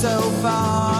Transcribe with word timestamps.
so 0.00 0.20
far. 0.42 0.97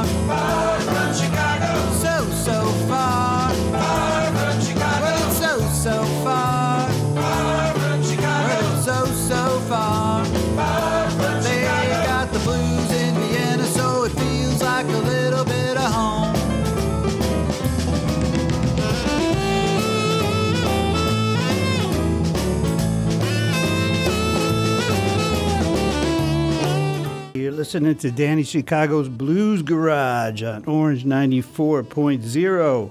Listening 27.68 27.94
to 27.94 28.10
Danny 28.10 28.44
Chicago's 28.44 29.10
Blues 29.10 29.60
Garage 29.60 30.42
on 30.42 30.64
Orange 30.64 31.04
94.0. 31.04 32.90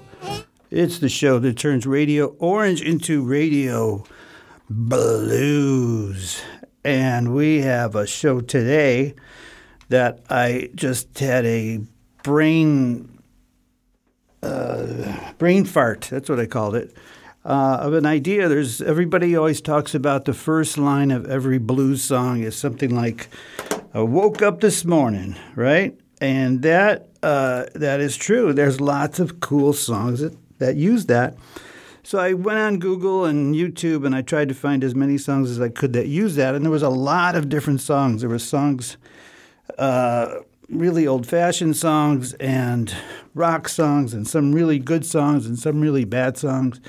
It's 0.70 1.00
the 1.00 1.10
show 1.10 1.40
that 1.40 1.58
turns 1.58 1.88
Radio 1.88 2.36
Orange 2.38 2.84
into 2.84 3.24
Radio 3.24 4.04
Blues. 4.70 6.44
And 6.84 7.34
we 7.34 7.62
have 7.62 7.96
a 7.96 8.06
show 8.06 8.40
today 8.40 9.16
that 9.90 10.20
I 10.30 10.70
just 10.76 11.18
had 11.18 11.44
a 11.48 11.80
brain 12.22 13.18
uh, 14.44 15.32
brain 15.40 15.66
fart. 15.66 16.02
That's 16.12 16.30
what 16.30 16.40
I 16.40 16.46
called 16.46 16.76
it. 16.76 16.96
Uh, 17.44 17.80
of 17.82 17.94
an 17.94 18.06
idea. 18.06 18.48
There's 18.48 18.80
everybody 18.80 19.36
always 19.36 19.60
talks 19.60 19.96
about 19.96 20.26
the 20.26 20.34
first 20.34 20.78
line 20.78 21.10
of 21.10 21.26
every 21.26 21.58
blues 21.58 22.04
song 22.04 22.44
is 22.44 22.56
something 22.56 22.94
like 22.94 23.28
I 23.98 24.02
woke 24.02 24.44
up 24.44 24.62
this 24.62 24.86
morning, 24.86 25.36
right? 25.56 26.00
And 26.22 26.62
that 26.62 27.10
uh, 27.24 27.66
that 27.74 28.00
is 28.00 28.16
true. 28.16 28.54
There's 28.54 28.80
lots 28.80 29.18
of 29.18 29.40
cool 29.40 29.74
songs 29.74 30.20
that, 30.20 30.38
that 30.60 30.76
use 30.76 31.08
that. 31.08 31.36
So 32.04 32.20
I 32.20 32.34
went 32.34 32.60
on 32.60 32.78
Google 32.78 33.26
and 33.26 33.56
YouTube 33.56 34.06
and 34.06 34.14
I 34.14 34.22
tried 34.22 34.50
to 34.50 34.54
find 34.54 34.84
as 34.84 34.94
many 34.94 35.18
songs 35.18 35.50
as 35.50 35.60
I 35.60 35.70
could 35.70 35.94
that 35.94 36.06
use 36.06 36.36
that. 36.36 36.54
And 36.54 36.64
there 36.64 36.72
was 36.72 36.84
a 36.84 36.90
lot 36.90 37.36
of 37.36 37.50
different 37.50 37.82
songs. 37.82 38.22
There 38.22 38.30
were 38.30 38.38
songs, 38.38 38.98
uh, 39.80 40.42
really 40.70 41.08
old-fashioned 41.08 41.76
songs 41.76 42.34
and 42.34 42.96
rock 43.34 43.68
songs, 43.68 44.14
and 44.14 44.28
some 44.28 44.54
really 44.54 44.78
good 44.78 45.08
songs 45.08 45.48
and 45.48 45.58
some 45.58 45.82
really 45.82 46.06
bad 46.06 46.38
songs. 46.38 46.80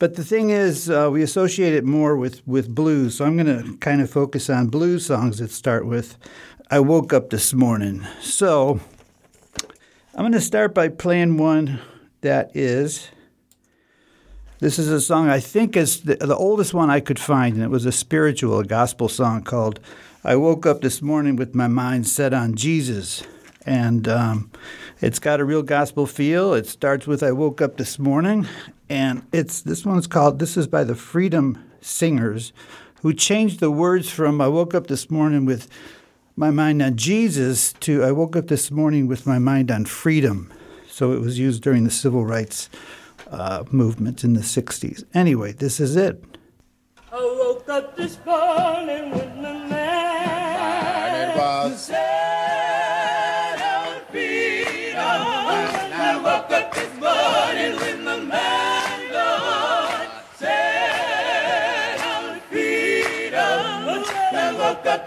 But 0.00 0.16
the 0.16 0.24
thing 0.24 0.48
is, 0.48 0.88
uh, 0.88 1.10
we 1.12 1.22
associate 1.22 1.74
it 1.74 1.84
more 1.84 2.16
with, 2.16 2.40
with 2.48 2.74
blues. 2.74 3.16
So 3.16 3.26
I'm 3.26 3.36
going 3.36 3.64
to 3.64 3.76
kind 3.76 4.00
of 4.00 4.08
focus 4.10 4.48
on 4.48 4.68
blues 4.68 5.04
songs 5.04 5.38
that 5.38 5.50
start 5.50 5.86
with 5.86 6.16
I 6.70 6.80
woke 6.80 7.12
up 7.12 7.28
this 7.28 7.52
morning. 7.52 8.06
So 8.22 8.80
I'm 10.14 10.22
going 10.22 10.32
to 10.32 10.40
start 10.40 10.74
by 10.74 10.88
playing 10.88 11.36
one 11.36 11.80
that 12.22 12.50
is. 12.56 13.08
This 14.60 14.78
is 14.78 14.88
a 14.88 15.02
song 15.02 15.28
I 15.28 15.38
think 15.38 15.76
is 15.76 16.00
the, 16.00 16.16
the 16.16 16.36
oldest 16.36 16.72
one 16.72 16.88
I 16.88 17.00
could 17.00 17.18
find, 17.18 17.56
and 17.56 17.62
it 17.62 17.70
was 17.70 17.84
a 17.84 17.92
spiritual, 17.92 18.60
a 18.60 18.64
gospel 18.64 19.08
song 19.08 19.42
called 19.42 19.80
I 20.24 20.34
Woke 20.36 20.64
Up 20.64 20.80
This 20.80 21.02
Morning 21.02 21.36
with 21.36 21.54
My 21.54 21.68
Mind 21.68 22.06
Set 22.06 22.32
on 22.32 22.54
Jesus. 22.54 23.22
And 23.66 24.08
um, 24.08 24.50
it's 25.02 25.18
got 25.18 25.40
a 25.40 25.44
real 25.44 25.62
gospel 25.62 26.06
feel. 26.06 26.54
It 26.54 26.66
starts 26.66 27.06
with 27.06 27.22
I 27.22 27.32
woke 27.32 27.60
up 27.60 27.76
this 27.76 27.98
morning, 27.98 28.46
and 28.90 29.24
it's 29.32 29.62
this 29.62 29.86
one's 29.86 30.08
called. 30.08 30.40
This 30.40 30.56
is 30.56 30.66
by 30.66 30.82
the 30.84 30.96
Freedom 30.96 31.64
Singers, 31.80 32.52
who 33.02 33.14
changed 33.14 33.60
the 33.60 33.70
words 33.70 34.10
from 34.10 34.40
I 34.40 34.48
woke 34.48 34.74
up 34.74 34.88
this 34.88 35.08
morning 35.08 35.46
with 35.46 35.68
my 36.36 36.50
mind 36.50 36.82
on 36.82 36.96
Jesus 36.96 37.72
to 37.74 38.02
I 38.02 38.10
woke 38.10 38.34
up 38.34 38.48
this 38.48 38.70
morning 38.70 39.06
with 39.06 39.26
my 39.26 39.38
mind 39.38 39.70
on 39.70 39.84
freedom. 39.84 40.52
So 40.88 41.12
it 41.12 41.20
was 41.20 41.38
used 41.38 41.62
during 41.62 41.84
the 41.84 41.90
civil 41.90 42.26
rights 42.26 42.68
uh, 43.30 43.62
movement 43.70 44.24
in 44.24 44.34
the 44.34 44.40
60s. 44.40 45.04
Anyway, 45.14 45.52
this 45.52 45.78
is 45.78 45.94
it. 45.94 46.22
I 47.12 47.16
woke 47.16 47.68
up 47.68 47.96
this 47.96 48.18
morning 48.26 49.12
with 49.12 49.36
my 49.36 49.52
mind. 49.52 49.70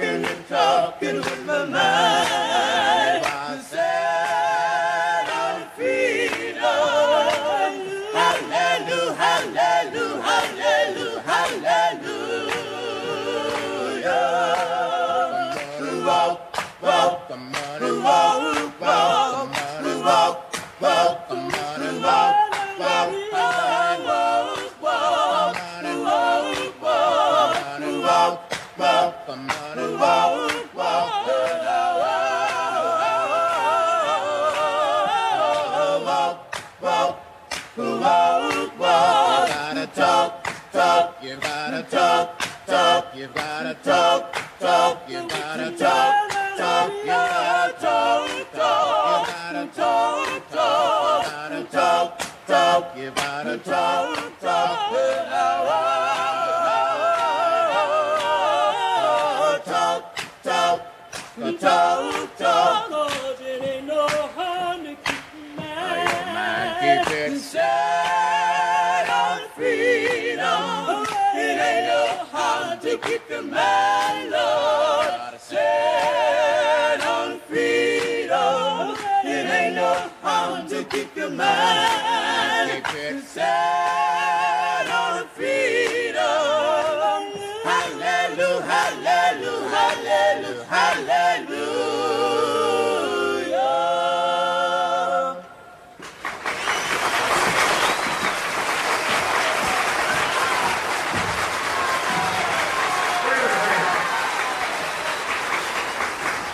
I'm 0.00 0.22
walking 0.22 0.24
and 0.24 0.48
talking 0.48 1.16
with 1.16 1.46
my 1.46 1.64
mind. 1.64 3.27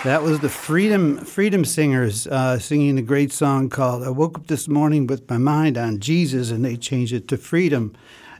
That 0.04 0.22
was 0.22 0.40
the 0.40 0.50
Freedom 0.50 1.16
Freedom 1.16 1.64
Singers 1.64 2.26
uh, 2.26 2.58
singing 2.58 2.98
a 2.98 3.02
great 3.02 3.32
song 3.32 3.70
called 3.70 4.02
"I 4.02 4.10
Woke 4.10 4.36
Up 4.36 4.48
This 4.48 4.68
Morning 4.68 5.06
with 5.06 5.30
My 5.30 5.38
Mind 5.38 5.78
on 5.78 5.98
Jesus," 5.98 6.50
and 6.50 6.62
they 6.62 6.76
changed 6.76 7.14
it 7.14 7.26
to 7.28 7.38
"Freedom," 7.38 7.96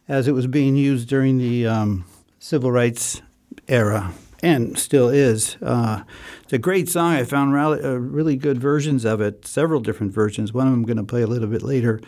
as 0.07 0.29
it 0.29 0.33
was 0.33 0.47
being 0.47 0.77
used 0.77 1.09
during 1.09 1.39
the 1.39 1.67
um, 1.67 2.05
civil 2.39 2.71
rights 2.71 3.23
era. 3.67 4.13
and 4.43 4.79
still 4.79 5.09
is. 5.09 5.57
Uh, 5.63 6.05
it's 6.43 6.53
a 6.53 6.59
great 6.59 6.91
song. 6.91 7.15
I 7.15 7.25
found 7.25 7.55
really, 7.55 7.83
uh, 7.83 7.93
really 7.93 8.37
good 8.37 8.59
versions 8.59 9.07
of 9.07 9.23
it, 9.23 9.47
several 9.47 9.81
different 9.81 10.13
versions. 10.13 10.53
One 10.53 10.67
of 10.67 10.73
them 10.75 10.81
I'm 10.81 10.87
going 10.87 10.99
to 10.99 11.03
play 11.03 11.23
a 11.23 11.27
little 11.27 11.49
bit 11.49 11.63
later. 11.63 11.99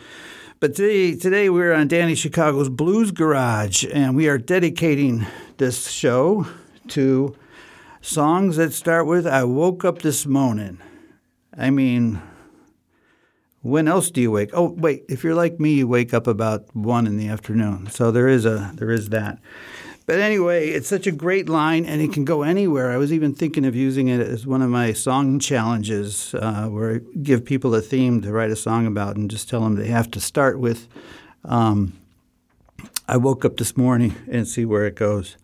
But 0.59 0.75
today, 0.75 1.15
today 1.15 1.49
we're 1.49 1.73
on 1.73 1.87
Danny 1.87 2.13
Chicago's 2.13 2.69
Blues 2.69 3.09
Garage, 3.09 3.85
and 3.91 4.15
we 4.15 4.29
are 4.29 4.37
dedicating 4.37 5.25
this 5.57 5.89
show 5.89 6.45
to 6.89 7.35
songs 8.01 8.57
that 8.57 8.73
start 8.73 9.07
with 9.07 9.25
"I 9.27 9.43
woke 9.43 9.85
up 9.85 10.01
this 10.01 10.25
morning." 10.25 10.79
I 11.57 11.69
mean, 11.69 12.21
when 13.61 13.87
else 13.87 14.11
do 14.11 14.21
you 14.21 14.31
wake? 14.31 14.51
Oh, 14.53 14.69
wait. 14.77 15.03
If 15.09 15.23
you're 15.23 15.35
like 15.35 15.59
me, 15.59 15.73
you 15.73 15.87
wake 15.87 16.13
up 16.13 16.27
about 16.27 16.73
one 16.75 17.07
in 17.07 17.17
the 17.17 17.27
afternoon. 17.27 17.89
So 17.89 18.11
there 18.11 18.27
is 18.27 18.45
a 18.45 18.71
there 18.75 18.91
is 18.91 19.09
that. 19.09 19.39
But 20.05 20.19
anyway, 20.19 20.69
it's 20.69 20.87
such 20.87 21.05
a 21.05 21.11
great 21.11 21.49
line, 21.49 21.85
and 21.85 22.01
it 22.01 22.13
can 22.13 22.23
go 22.23 22.43
anywhere. 22.43 22.91
I 22.91 22.97
was 22.97 23.11
even 23.11 23.33
thinking 23.33 23.65
of 23.65 23.75
using 23.75 24.07
it 24.07 24.21
as 24.21 24.47
one 24.47 24.61
of 24.61 24.69
my 24.69 24.93
song 24.93 25.37
challenges, 25.37 26.33
uh, 26.33 26.67
where 26.67 26.95
I 26.95 26.99
give 27.21 27.43
people 27.43 27.75
a 27.75 27.81
theme 27.81 28.21
to 28.21 28.31
write 28.31 28.51
a 28.51 28.55
song 28.55 28.87
about, 28.87 29.17
and 29.17 29.29
just 29.29 29.49
tell 29.49 29.59
them 29.59 29.75
they 29.75 29.87
have 29.87 30.09
to 30.11 30.21
start 30.21 30.59
with, 30.61 30.87
um, 31.43 31.91
"I 33.05 33.17
woke 33.17 33.43
up 33.43 33.57
this 33.57 33.75
morning," 33.75 34.15
and 34.31 34.47
see 34.47 34.63
where 34.63 34.85
it 34.85 34.95
goes. 34.95 35.35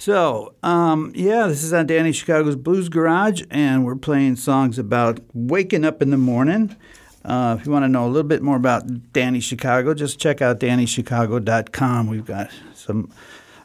So, 0.00 0.54
um, 0.62 1.10
yeah, 1.16 1.48
this 1.48 1.64
is 1.64 1.72
on 1.72 1.88
Danny 1.88 2.12
Chicago's 2.12 2.54
Blues 2.54 2.88
Garage, 2.88 3.42
and 3.50 3.84
we're 3.84 3.96
playing 3.96 4.36
songs 4.36 4.78
about 4.78 5.18
waking 5.34 5.84
up 5.84 6.00
in 6.00 6.10
the 6.10 6.16
morning. 6.16 6.76
Uh, 7.24 7.56
if 7.58 7.66
you 7.66 7.72
want 7.72 7.82
to 7.82 7.88
know 7.88 8.06
a 8.06 8.08
little 8.08 8.28
bit 8.28 8.40
more 8.40 8.56
about 8.56 9.12
Danny 9.12 9.40
Chicago, 9.40 9.94
just 9.94 10.20
check 10.20 10.40
out 10.40 10.60
DannyChicago.com. 10.60 12.06
We've 12.06 12.24
got 12.24 12.48
some. 12.74 13.10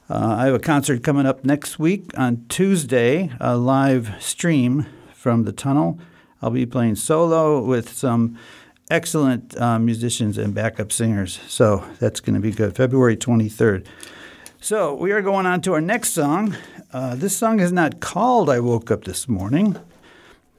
Uh, 0.09 0.37
I 0.39 0.45
have 0.45 0.55
a 0.55 0.59
concert 0.59 1.03
coming 1.03 1.27
up 1.27 1.45
next 1.45 1.77
week 1.77 2.09
on 2.17 2.45
Tuesday, 2.49 3.31
a 3.39 3.55
live 3.55 4.15
stream 4.19 4.87
from 5.13 5.43
the 5.43 5.51
tunnel. 5.51 5.99
I'll 6.41 6.49
be 6.49 6.65
playing 6.65 6.95
solo 6.95 7.61
with 7.61 7.89
some 7.89 8.39
excellent 8.89 9.55
uh, 9.61 9.77
musicians 9.77 10.39
and 10.39 10.55
backup 10.55 10.91
singers. 10.91 11.39
So 11.47 11.87
that's 11.99 12.19
going 12.19 12.33
to 12.33 12.41
be 12.41 12.51
good. 12.51 12.75
February 12.75 13.17
23rd. 13.17 13.85
So 14.63 14.93
we 14.93 15.11
are 15.11 15.21
going 15.21 15.45
on 15.45 15.59
to 15.63 15.73
our 15.73 15.81
next 15.81 16.13
song. 16.13 16.55
Uh, 16.93 17.15
this 17.15 17.35
song 17.35 17.59
is 17.59 17.73
not 17.73 17.99
called 17.99 18.49
I 18.49 18.61
Woke 18.61 18.91
Up 18.91 19.03
This 19.03 19.27
Morning, 19.27 19.77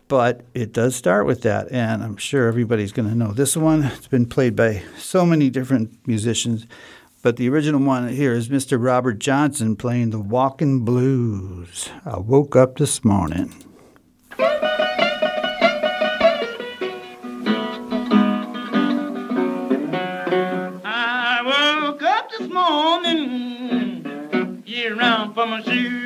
but 0.08 0.42
it 0.52 0.74
does 0.74 0.94
start 0.94 1.24
with 1.24 1.40
that. 1.40 1.72
And 1.72 2.02
I'm 2.02 2.18
sure 2.18 2.46
everybody's 2.46 2.92
going 2.92 3.08
to 3.08 3.14
know 3.14 3.32
this 3.32 3.56
one. 3.56 3.84
It's 3.84 4.06
been 4.06 4.26
played 4.26 4.54
by 4.54 4.82
so 4.98 5.24
many 5.24 5.48
different 5.48 6.06
musicians. 6.06 6.66
But 7.22 7.38
the 7.38 7.48
original 7.48 7.80
one 7.80 8.06
here 8.10 8.34
is 8.34 8.50
Mr. 8.50 8.76
Robert 8.78 9.20
Johnson 9.20 9.74
playing 9.74 10.10
the 10.10 10.20
Walking 10.20 10.84
Blues. 10.84 11.88
I 12.04 12.18
woke 12.18 12.54
up 12.54 12.76
this 12.76 13.06
morning. 13.06 13.54
Around 25.44 25.64
for 25.64 25.70
my 25.70 26.03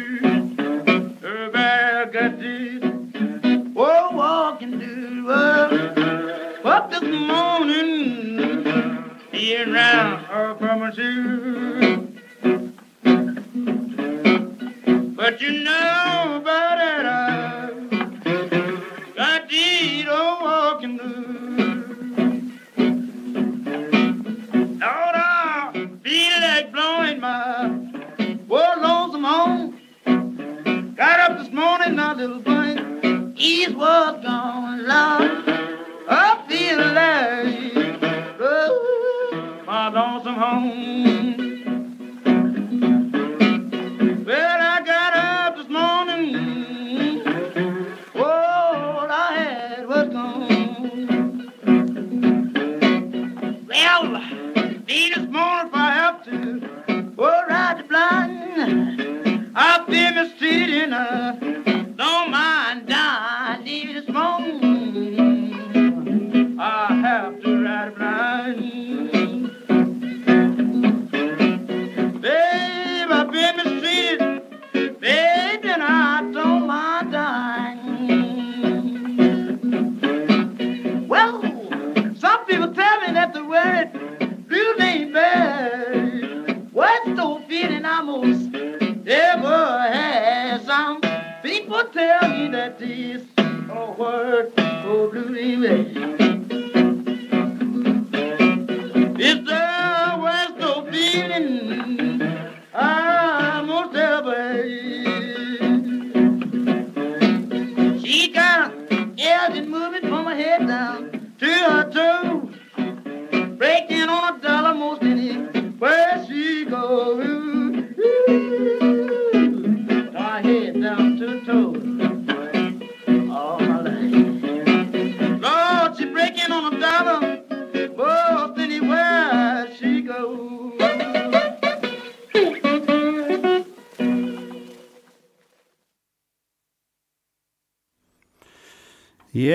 tell 92.69 92.88
me 92.88 93.12
that 93.12 93.26
this 93.37 93.47
oh, 93.70 93.94
word 93.99 94.53
oh, 94.59 95.98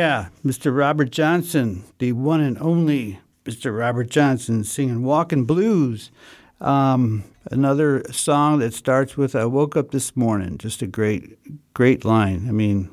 Yeah, 0.03 0.27
Mr. 0.45 0.75
Robert 0.75 1.11
Johnson, 1.11 1.85
the 1.99 2.11
one 2.11 2.41
and 2.41 2.57
only 2.57 3.21
Mr. 3.45 3.79
Robert 3.79 4.09
Johnson, 4.09 4.65
singing 4.65 5.03
Walking 5.03 5.45
Blues. 5.45 6.11
Um, 6.59 7.23
another 7.49 8.03
song 8.11 8.59
that 8.59 8.73
starts 8.73 9.15
with 9.15 9.33
I 9.33 9.45
woke 9.45 9.77
up 9.77 9.91
this 9.91 10.13
morning. 10.13 10.57
Just 10.57 10.81
a 10.81 10.87
great, 10.87 11.39
great 11.73 12.03
line. 12.03 12.49
I 12.49 12.51
mean, 12.51 12.89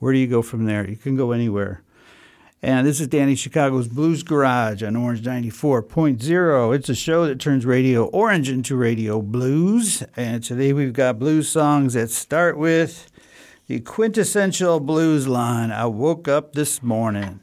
where 0.00 0.12
do 0.12 0.18
you 0.18 0.26
go 0.26 0.42
from 0.42 0.64
there? 0.64 0.84
You 0.90 0.96
can 0.96 1.14
go 1.14 1.30
anywhere. 1.30 1.84
And 2.60 2.88
this 2.88 3.00
is 3.00 3.06
Danny 3.06 3.36
Chicago's 3.36 3.86
Blues 3.86 4.24
Garage 4.24 4.82
on 4.82 4.96
Orange 4.96 5.22
94.0. 5.22 6.74
It's 6.74 6.88
a 6.88 6.94
show 6.96 7.24
that 7.24 7.38
turns 7.38 7.64
Radio 7.64 8.06
Orange 8.06 8.48
into 8.48 8.74
Radio 8.74 9.22
Blues. 9.22 10.02
And 10.16 10.42
today 10.42 10.72
we've 10.72 10.92
got 10.92 11.20
blues 11.20 11.48
songs 11.48 11.94
that 11.94 12.10
start 12.10 12.58
with 12.58 13.11
the 13.72 13.80
quintessential 13.80 14.80
blues 14.80 15.26
line 15.26 15.70
I 15.70 15.86
woke 15.86 16.28
up 16.28 16.52
this 16.52 16.82
morning. 16.82 17.40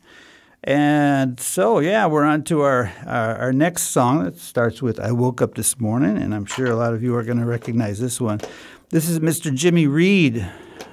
And 0.63 1.39
so, 1.39 1.79
yeah, 1.79 2.05
we're 2.05 2.23
on 2.23 2.43
to 2.43 2.61
our, 2.61 2.93
our, 3.07 3.35
our 3.37 3.51
next 3.51 3.85
song 3.85 4.23
that 4.25 4.37
starts 4.37 4.79
with 4.79 4.99
I 4.99 5.11
woke 5.11 5.41
up 5.41 5.55
this 5.55 5.79
morning. 5.79 6.19
And 6.19 6.35
I'm 6.35 6.45
sure 6.45 6.67
a 6.67 6.75
lot 6.75 6.93
of 6.93 7.01
you 7.01 7.15
are 7.15 7.23
going 7.23 7.39
to 7.39 7.47
recognize 7.47 7.99
this 7.99 8.21
one. 8.21 8.41
This 8.89 9.09
is 9.09 9.19
Mr. 9.19 9.51
Jimmy 9.51 9.87
Reed, 9.87 10.47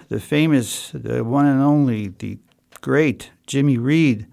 the 0.09 0.21
famous, 0.21 0.91
the 0.93 1.23
one 1.23 1.45
and 1.45 1.61
only, 1.61 2.09
the 2.09 2.39
great 2.81 3.31
Jimmy 3.47 3.77
Reed. 3.77 4.27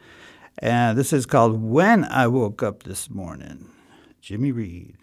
And 0.59 0.97
this 0.97 1.11
is 1.11 1.25
called 1.25 1.61
When 1.61 2.05
I 2.05 2.27
Woke 2.27 2.63
Up 2.63 2.83
This 2.83 3.09
Morning. 3.09 3.67
Jimmy 4.21 4.53
Reed. 4.53 4.95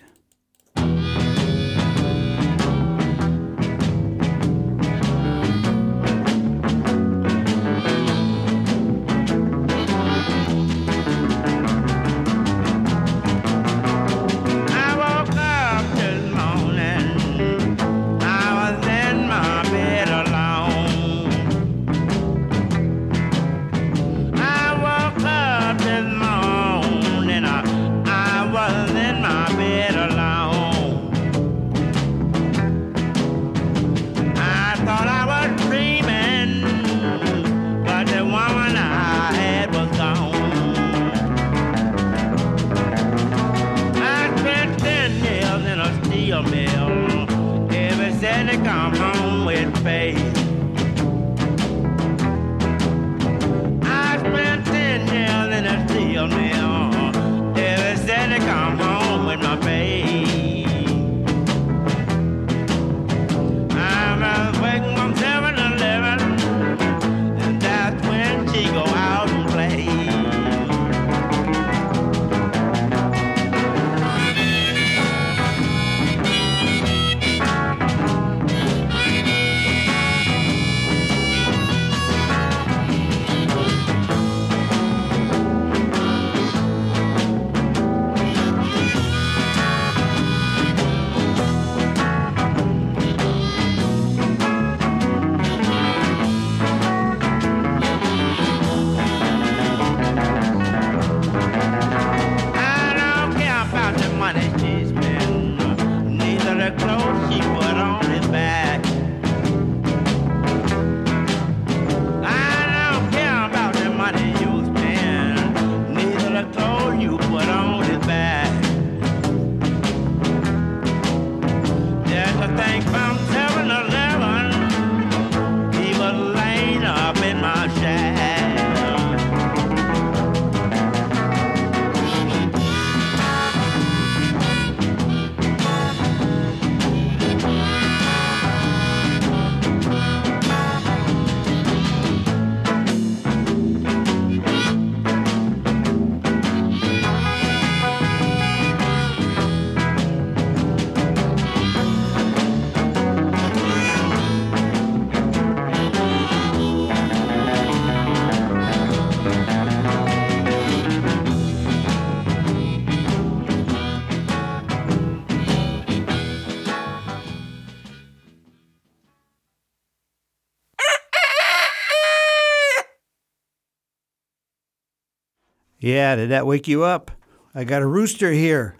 Yeah, 175.91 176.15
did 176.15 176.31
that 176.31 176.47
wake 176.47 176.69
you 176.69 176.85
up? 176.85 177.11
I 177.53 177.65
got 177.65 177.83
a 177.83 177.87
rooster 177.87 178.31
here. 178.31 178.77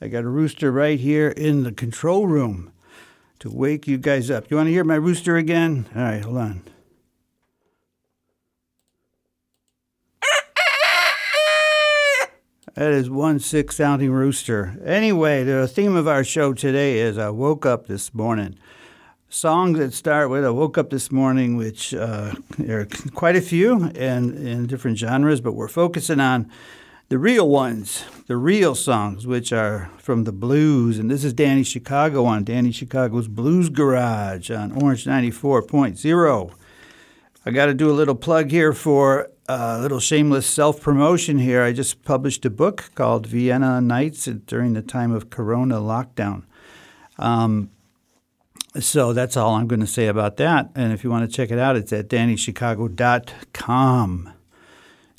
I 0.00 0.08
got 0.08 0.24
a 0.24 0.28
rooster 0.28 0.72
right 0.72 0.98
here 0.98 1.28
in 1.28 1.62
the 1.62 1.70
control 1.70 2.26
room 2.26 2.72
to 3.38 3.48
wake 3.48 3.86
you 3.86 3.98
guys 3.98 4.32
up. 4.32 4.50
You 4.50 4.56
want 4.56 4.66
to 4.66 4.72
hear 4.72 4.82
my 4.82 4.96
rooster 4.96 5.36
again? 5.36 5.86
All 5.94 6.02
right, 6.02 6.24
hold 6.24 6.38
on. 6.38 6.62
That 12.74 12.92
is 12.92 13.08
one 13.08 13.38
sick 13.38 13.70
sounding 13.70 14.10
rooster. 14.10 14.76
Anyway, 14.84 15.44
the 15.44 15.68
theme 15.68 15.94
of 15.94 16.08
our 16.08 16.24
show 16.24 16.52
today 16.52 16.98
is 16.98 17.16
I 17.16 17.30
woke 17.30 17.64
up 17.64 17.86
this 17.86 18.12
morning. 18.12 18.56
Songs 19.32 19.78
that 19.78 19.94
start 19.94 20.28
with 20.28 20.44
I 20.44 20.50
woke 20.50 20.76
up 20.76 20.90
this 20.90 21.12
morning, 21.12 21.56
which 21.56 21.94
uh, 21.94 22.34
there 22.58 22.80
are 22.80 22.88
quite 23.14 23.36
a 23.36 23.40
few 23.40 23.84
and 23.94 24.36
in 24.36 24.66
different 24.66 24.98
genres, 24.98 25.40
but 25.40 25.52
we're 25.52 25.68
focusing 25.68 26.18
on 26.18 26.50
the 27.10 27.16
real 27.16 27.48
ones, 27.48 28.04
the 28.26 28.36
real 28.36 28.74
songs, 28.74 29.28
which 29.28 29.52
are 29.52 29.88
from 29.98 30.24
the 30.24 30.32
blues. 30.32 30.98
And 30.98 31.08
this 31.08 31.22
is 31.22 31.32
Danny 31.32 31.62
Chicago 31.62 32.24
on 32.24 32.42
Danny 32.42 32.72
Chicago's 32.72 33.28
Blues 33.28 33.68
Garage 33.68 34.50
on 34.50 34.72
Orange 34.72 35.04
94.0. 35.04 36.52
I 37.46 37.50
got 37.52 37.66
to 37.66 37.74
do 37.74 37.88
a 37.88 37.92
little 37.92 38.16
plug 38.16 38.50
here 38.50 38.72
for 38.72 39.30
a 39.48 39.78
little 39.80 40.00
shameless 40.00 40.48
self 40.48 40.80
promotion 40.80 41.38
here. 41.38 41.62
I 41.62 41.72
just 41.72 42.02
published 42.02 42.44
a 42.46 42.50
book 42.50 42.90
called 42.96 43.28
Vienna 43.28 43.80
Nights 43.80 44.24
during 44.24 44.72
the 44.72 44.82
time 44.82 45.12
of 45.12 45.30
Corona 45.30 45.76
lockdown. 45.76 46.42
Um, 47.16 47.70
so 48.78 49.12
that's 49.12 49.36
all 49.36 49.56
I'm 49.56 49.66
going 49.66 49.80
to 49.80 49.86
say 49.86 50.06
about 50.06 50.36
that. 50.36 50.70
And 50.74 50.92
if 50.92 51.02
you 51.02 51.10
want 51.10 51.28
to 51.28 51.36
check 51.36 51.50
it 51.50 51.58
out, 51.58 51.74
it's 51.76 51.92
at 51.92 52.08
dannychicago.com. 52.08 54.32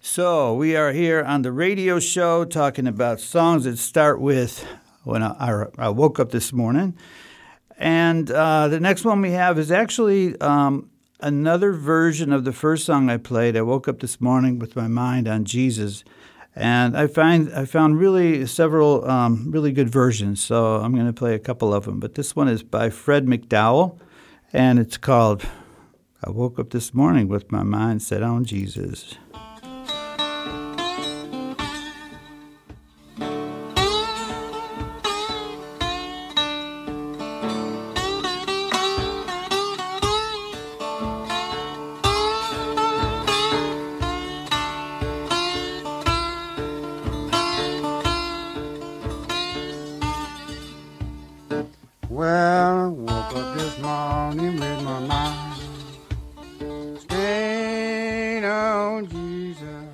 So 0.02 0.56
we 0.56 0.76
are 0.76 0.94
here 0.94 1.24
on 1.24 1.44
the 1.44 1.52
radio 1.52 2.00
show 2.00 2.46
talking 2.46 2.88
about 2.88 3.20
songs 3.20 3.66
that 3.66 3.78
start 3.78 4.22
with 4.22 4.66
when 5.04 5.22
I, 5.22 5.66
I 5.78 5.90
woke 5.90 6.20
up 6.20 6.32
this 6.32 6.52
morning. 6.54 6.98
And 7.78 8.32
uh, 8.32 8.68
the 8.68 8.80
next 8.80 9.06
one 9.06 9.22
we 9.22 9.32
have 9.32 9.60
is 9.60 9.72
actually 9.72 10.40
um, 10.40 10.90
another 11.20 11.74
version 11.74 12.32
of 12.32 12.46
the 12.46 12.54
first 12.54 12.86
song 12.86 13.10
I 13.10 13.18
played. 13.18 13.58
I 13.58 13.64
woke 13.64 13.88
up 13.88 14.00
this 14.00 14.22
morning 14.22 14.60
with 14.60 14.76
my 14.76 14.88
mind 14.88 15.28
on 15.28 15.46
Jesus. 15.46 16.04
And 16.56 16.98
I 16.98 17.08
find 17.08 17.54
I 17.54 17.66
found 17.66 17.98
really 17.98 18.46
several 18.46 19.10
um, 19.10 19.52
really 19.52 19.72
good 19.72 19.90
versions, 19.90 20.44
so 20.44 20.76
I'm 20.78 20.94
going 20.94 21.08
to 21.08 21.14
play 21.14 21.34
a 21.34 21.40
couple 21.40 21.74
of 21.74 21.86
them. 21.86 22.00
But 22.00 22.16
this 22.16 22.36
one 22.36 22.50
is 22.50 22.62
by 22.62 22.90
Fred 22.90 23.26
McDowell, 23.26 23.98
and 24.52 24.78
it's 24.78 24.98
called 24.98 25.46
"I 26.24 26.30
Woke 26.30 26.60
Up 26.60 26.72
This 26.72 26.94
Morning 26.94 27.30
with 27.30 27.52
My 27.52 27.64
Mind 27.64 28.02
Set 28.02 28.22
on 28.22 28.44
Jesus." 28.44 29.16
Morning 53.92 54.56
with 54.60 54.80
my 54.84 55.00
mind 55.00 55.62
stayed 57.00 58.44
on 58.46 59.06
Jesus. 59.08 59.90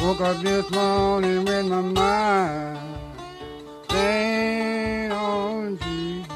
Woke 0.00 0.20
up 0.20 0.36
this 0.42 0.68
morning 0.70 1.44
with 1.44 1.66
my 1.66 1.80
mind 1.80 2.98
stayed 3.84 5.10
on 5.10 5.78
Jesus. 5.78 6.32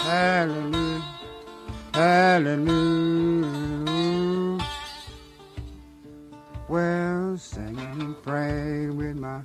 Hallelujah, 0.00 1.04
hallelujah. 1.92 3.46
Well, 6.68 7.36
singing 7.36 8.00
and 8.00 8.22
praying 8.22 8.96
with 8.96 9.16
my 9.16 9.42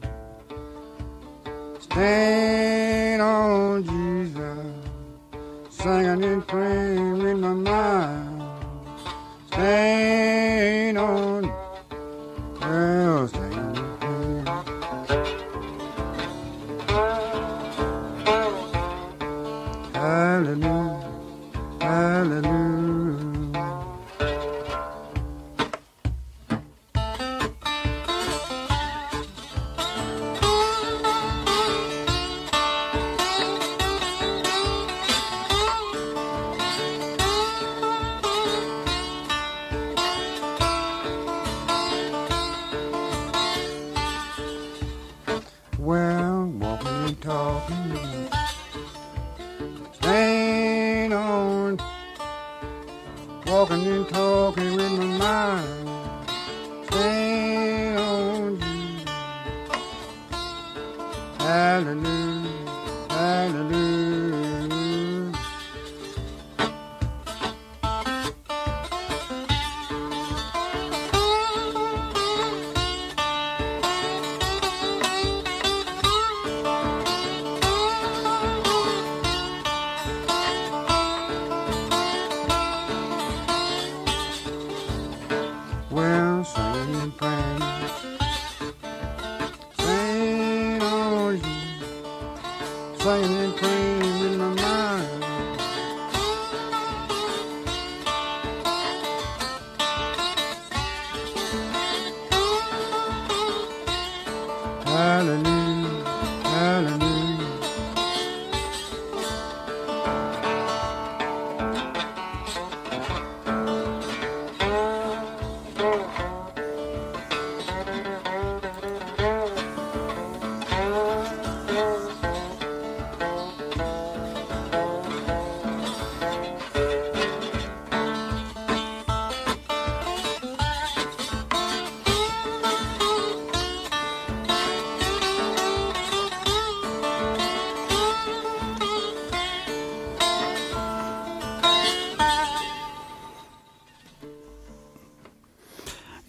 Stand 1.91 3.21
on 3.21 3.83
Jesus, 3.83 4.60
singing 5.81 6.23
and 6.23 6.47
with 7.23 7.37
my 7.39 7.53
mind. 7.53 8.43
Stand 9.47 10.40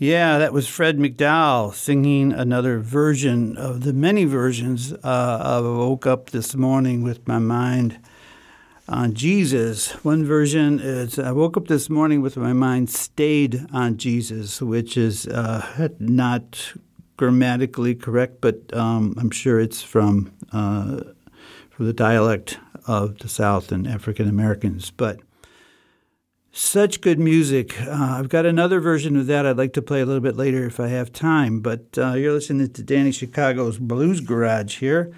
Yeah, 0.03 0.39
that 0.39 0.53
was 0.53 0.67
Fred 0.67 0.99
McDowell 0.99 1.73
singing 1.75 2.33
another 2.33 2.81
version 2.81 3.57
of 3.57 3.85
the 3.85 3.93
many 3.93 4.25
versions 4.25 4.93
uh, 4.93 4.97
of 5.05 5.65
I 5.65 5.69
Woke 5.69 6.09
Up 6.09 6.31
This 6.31 6.57
Morning 6.57 7.05
with 7.05 7.29
My 7.29 7.39
Mind 7.39 8.01
on 8.89 9.15
Jesus. 9.15 9.93
One 10.05 10.25
version 10.25 10.81
is 10.81 11.21
I 11.21 11.31
woke 11.31 11.57
up 11.57 11.69
this 11.69 11.89
morning 11.89 12.21
with 12.21 12.37
my 12.37 12.53
mind 12.53 12.91
stayed 12.91 13.65
on 13.73 13.97
Jesus, 13.97 14.61
which 14.61 14.97
is 14.97 15.29
uh, 15.29 15.89
not 16.01 16.73
grammatically 17.17 17.95
correct, 17.95 18.41
but 18.41 18.77
um, 18.77 19.15
I'm 19.21 19.31
sure 19.31 19.61
it's 19.61 19.83
from, 19.83 20.33
uh, 20.53 21.03
from 21.71 21.87
the 21.87 21.93
dialect 21.93 22.59
of 22.89 23.19
the 23.19 23.29
South 23.29 23.71
and 23.71 23.87
African 23.87 24.29
Americans. 24.29 24.91
But 24.91 25.21
such 26.53 27.01
good 27.01 27.19
music. 27.19 27.81
Uh, 27.81 28.17
I've 28.19 28.29
got 28.29 28.45
another 28.45 28.79
version 28.79 29.17
of 29.17 29.27
that 29.27 29.47
I'd 29.47 29.57
like 29.57 29.73
to 29.73 29.83
play 29.83 30.03
a 30.03 30.07
little 30.07 30.21
bit 30.21 30.37
later 30.37 30.67
if 30.67 30.79
I 30.79 30.89
have 30.89 31.13
time. 31.13 31.61
But 31.61 31.97
uh, 31.97 32.13
you're 32.13 32.33
listening 32.33 32.71
to 32.71 32.83
Danny 32.83 33.11
Chicago's 33.11 33.79
Blues 33.79 34.21
Garage 34.21 34.79
here 34.79 35.13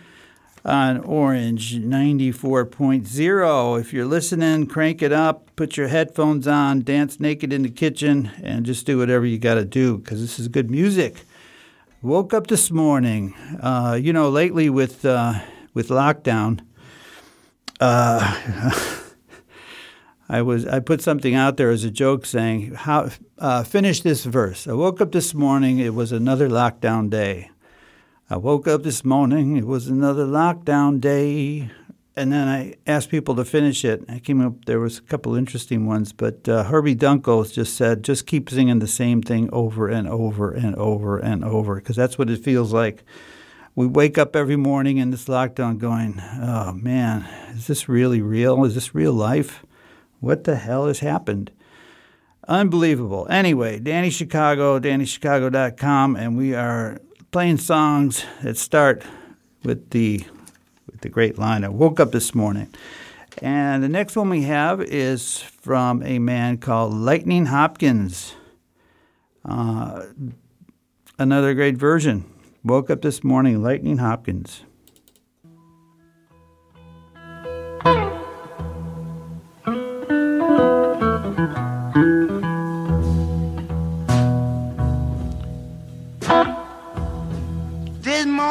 on 0.64 0.98
Orange 0.98 1.76
94.0. 1.76 3.80
If 3.80 3.92
you're 3.92 4.06
listening, 4.06 4.66
crank 4.66 5.02
it 5.02 5.12
up, 5.12 5.54
put 5.56 5.76
your 5.76 5.88
headphones 5.88 6.46
on, 6.46 6.82
dance 6.82 7.18
naked 7.18 7.52
in 7.52 7.62
the 7.62 7.68
kitchen, 7.68 8.30
and 8.42 8.64
just 8.64 8.86
do 8.86 8.96
whatever 8.96 9.26
you 9.26 9.38
got 9.38 9.54
to 9.54 9.64
do 9.64 9.98
because 9.98 10.20
this 10.20 10.38
is 10.38 10.48
good 10.48 10.70
music. 10.70 11.22
Woke 12.00 12.32
up 12.32 12.46
this 12.46 12.70
morning. 12.70 13.34
Uh, 13.60 13.98
you 14.00 14.12
know, 14.12 14.28
lately 14.28 14.70
with 14.70 15.04
uh, 15.04 15.40
with 15.72 15.88
lockdown, 15.88 16.60
uh, 17.80 19.00
I 20.28 20.42
was 20.42 20.66
I 20.66 20.80
put 20.80 21.02
something 21.02 21.34
out 21.34 21.56
there 21.56 21.70
as 21.70 21.84
a 21.84 21.90
joke 21.90 22.24
saying 22.24 22.74
how 22.74 23.10
uh, 23.38 23.62
finish 23.62 24.00
this 24.00 24.24
verse. 24.24 24.66
I 24.66 24.72
woke 24.72 25.00
up 25.00 25.12
this 25.12 25.34
morning. 25.34 25.78
It 25.78 25.94
was 25.94 26.12
another 26.12 26.48
lockdown 26.48 27.10
day. 27.10 27.50
I 28.30 28.38
woke 28.38 28.66
up 28.66 28.82
this 28.84 29.04
morning. 29.04 29.56
It 29.56 29.66
was 29.66 29.88
another 29.88 30.24
lockdown 30.24 31.00
day. 31.00 31.70
And 32.16 32.32
then 32.32 32.48
I 32.48 32.76
asked 32.86 33.10
people 33.10 33.34
to 33.34 33.44
finish 33.44 33.84
it. 33.84 34.04
I 34.08 34.20
came 34.20 34.40
up. 34.40 34.64
There 34.66 34.78
was 34.80 34.98
a 34.98 35.02
couple 35.02 35.34
interesting 35.34 35.84
ones, 35.84 36.12
but 36.12 36.48
uh, 36.48 36.62
Herbie 36.64 36.94
Dunkel 36.94 37.52
just 37.52 37.76
said, 37.76 38.04
"Just 38.04 38.26
keep 38.26 38.48
singing 38.48 38.78
the 38.78 38.86
same 38.86 39.20
thing 39.20 39.50
over 39.52 39.88
and 39.88 40.08
over 40.08 40.52
and 40.52 40.76
over 40.76 41.18
and 41.18 41.44
over, 41.44 41.74
because 41.74 41.96
that's 41.96 42.16
what 42.16 42.30
it 42.30 42.42
feels 42.42 42.72
like." 42.72 43.02
We 43.74 43.88
wake 43.88 44.16
up 44.16 44.36
every 44.36 44.54
morning 44.54 44.98
in 44.98 45.10
this 45.10 45.24
lockdown, 45.24 45.78
going, 45.78 46.22
"Oh 46.40 46.72
man, 46.72 47.26
is 47.56 47.66
this 47.66 47.88
really 47.88 48.22
real? 48.22 48.64
Is 48.64 48.76
this 48.76 48.94
real 48.94 49.12
life?" 49.12 49.64
What 50.24 50.44
the 50.44 50.56
hell 50.56 50.86
has 50.86 51.00
happened? 51.00 51.50
Unbelievable. 52.48 53.26
Anyway, 53.28 53.78
Danny 53.78 54.08
Chicago, 54.08 54.78
DannyChicago.com, 54.80 56.16
and 56.16 56.34
we 56.34 56.54
are 56.54 56.98
playing 57.30 57.58
songs 57.58 58.24
that 58.42 58.56
start 58.56 59.02
with 59.64 59.90
the 59.90 60.24
with 60.90 61.02
the 61.02 61.10
great 61.10 61.38
line. 61.38 61.62
I 61.62 61.68
woke 61.68 62.00
up 62.00 62.12
this 62.12 62.34
morning. 62.34 62.72
And 63.42 63.82
the 63.82 63.88
next 63.88 64.16
one 64.16 64.30
we 64.30 64.42
have 64.44 64.80
is 64.80 65.40
from 65.40 66.02
a 66.02 66.18
man 66.18 66.56
called 66.56 66.94
Lightning 66.94 67.46
Hopkins. 67.46 68.34
Uh, 69.44 70.06
another 71.18 71.52
great 71.52 71.76
version. 71.76 72.24
Woke 72.64 72.88
up 72.88 73.02
this 73.02 73.22
morning, 73.22 73.62
Lightning 73.62 73.98
Hopkins. 73.98 74.62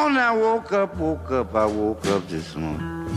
I 0.06 0.36
woke 0.36 0.72
up, 0.72 0.96
woke 0.98 1.30
up, 1.30 1.54
I 1.54 1.64
woke 1.64 2.06
up 2.06 2.28
this 2.28 2.54
morning. 2.54 3.08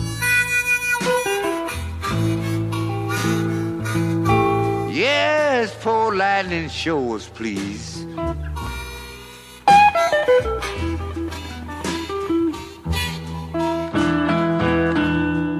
Yes, 4.93 5.75
poor 5.81 6.15
lightning 6.15 6.69
shows, 6.69 7.27
please. 7.27 8.05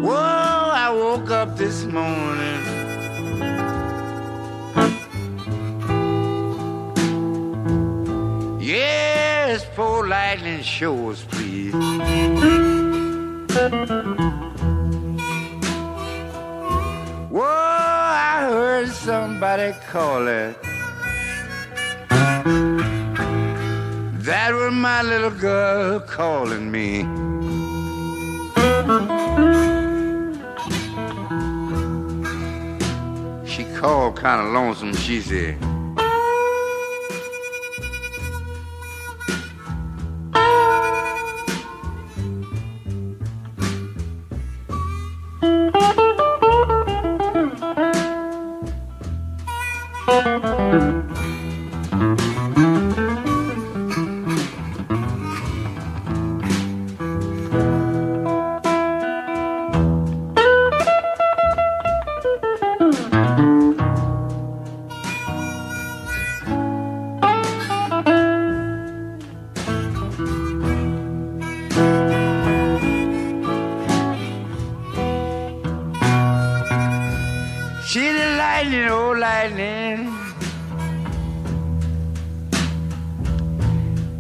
Whoa, 0.02 0.72
I 0.86 0.90
woke 0.96 1.30
up 1.30 1.58
this 1.58 1.84
morning. 1.84 2.27
Shows, 10.67 11.23
please. 11.32 11.73
Whoa, 17.32 17.43
I 17.43 18.47
heard 18.49 18.89
somebody 18.89 19.73
call 19.89 20.27
it. 20.27 20.56
That 24.27 24.51
was 24.53 24.73
my 24.73 25.01
little 25.03 25.32
girl 25.32 26.01
calling 26.01 26.69
me. 26.69 27.03
She 33.47 33.63
called 33.80 34.17
kind 34.17 34.41
of 34.45 34.53
lonesome. 34.53 34.93
She 34.95 35.21
said, 35.21 35.58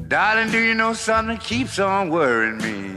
Darling, 0.07 0.49
do 0.51 0.59
you 0.59 0.73
know 0.73 0.93
something 0.93 1.37
keeps 1.37 1.79
on 1.79 2.09
worrying 2.09 2.59
me? 2.59 2.87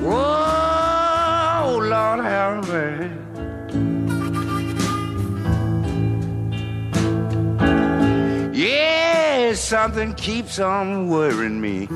Whoa, 0.00 1.78
Lord 1.82 2.20
have. 2.20 2.68
Yeah, 8.54 9.54
something 9.54 10.14
keeps 10.14 10.60
on 10.60 11.08
worrying 11.08 11.60
me. 11.60 11.88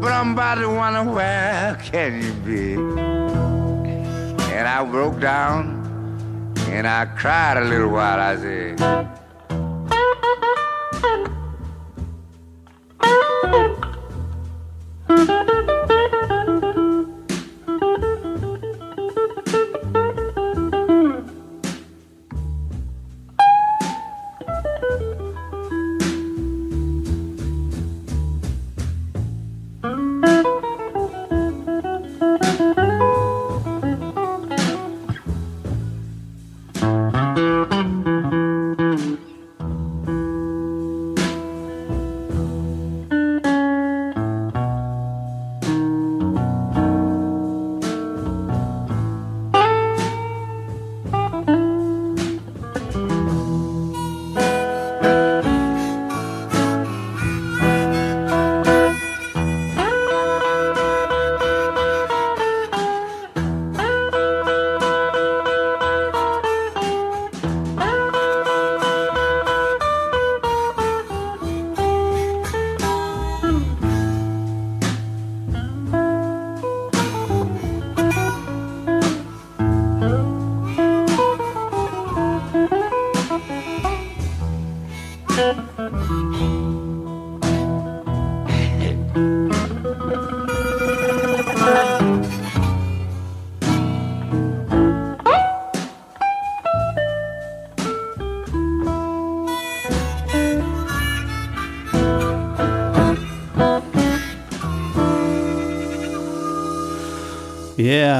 But 0.00 0.12
I'm 0.12 0.34
about 0.34 0.54
to 0.56 0.68
wonder 0.68 1.02
where 1.10 1.76
can 1.82 2.22
you 2.22 2.32
be? 2.44 2.74
And 4.54 4.68
I 4.68 4.84
broke 4.84 5.18
down 5.18 5.80
and 6.68 6.86
I 6.86 7.06
cried 7.06 7.56
a 7.56 7.64
little 7.64 7.88
while. 7.88 8.20
I 8.20 8.36
said, 8.36 8.78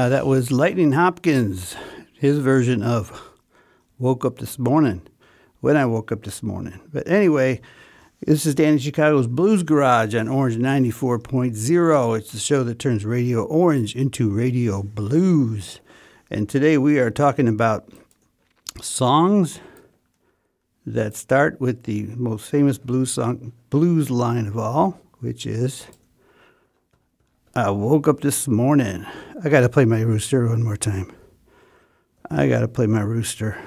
Yeah, 0.01 0.09
that 0.09 0.25
was 0.25 0.51
Lightning 0.51 0.93
Hopkins, 0.93 1.75
his 2.13 2.39
version 2.39 2.81
of 2.81 3.21
Woke 3.99 4.25
Up 4.25 4.39
This 4.39 4.57
Morning, 4.57 5.03
when 5.59 5.77
I 5.77 5.85
woke 5.85 6.11
up 6.11 6.23
this 6.23 6.41
morning. 6.41 6.79
But 6.91 7.07
anyway, 7.07 7.61
this 8.25 8.47
is 8.47 8.55
Danny 8.55 8.79
Chicago's 8.79 9.27
Blues 9.27 9.61
Garage 9.61 10.15
on 10.15 10.27
Orange 10.27 10.57
94.0. 10.57 12.17
It's 12.17 12.31
the 12.31 12.39
show 12.39 12.63
that 12.63 12.79
turns 12.79 13.05
Radio 13.05 13.43
Orange 13.43 13.95
into 13.95 14.31
Radio 14.31 14.81
Blues. 14.81 15.81
And 16.31 16.49
today 16.49 16.79
we 16.79 16.97
are 16.97 17.11
talking 17.11 17.47
about 17.47 17.87
songs 18.81 19.59
that 20.83 21.15
start 21.15 21.61
with 21.61 21.83
the 21.83 22.07
most 22.15 22.49
famous 22.49 22.79
blues 22.79 23.11
song, 23.11 23.53
blues 23.69 24.09
line 24.09 24.47
of 24.47 24.57
all, 24.57 24.99
which 25.19 25.45
is 25.45 25.85
I 27.53 27.69
woke 27.69 28.07
up 28.07 28.21
this 28.21 28.47
morning. 28.47 29.05
I 29.43 29.49
got 29.49 29.59
to 29.59 29.67
play 29.67 29.83
my 29.83 29.99
rooster 29.99 30.47
one 30.47 30.63
more 30.63 30.77
time. 30.77 31.11
I 32.29 32.47
got 32.47 32.61
to 32.61 32.69
play 32.69 32.87
my 32.87 33.01
rooster. 33.01 33.61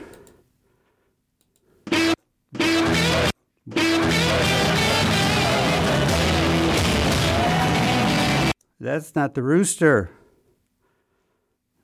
That's 8.81 9.15
not 9.15 9.35
the 9.35 9.43
rooster. 9.43 10.11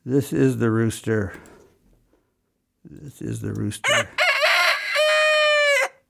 This 0.06 0.32
is 0.32 0.56
the 0.56 0.70
rooster. 0.70 1.34
This 2.82 3.20
is 3.20 3.42
the 3.42 3.52
rooster. 3.52 4.08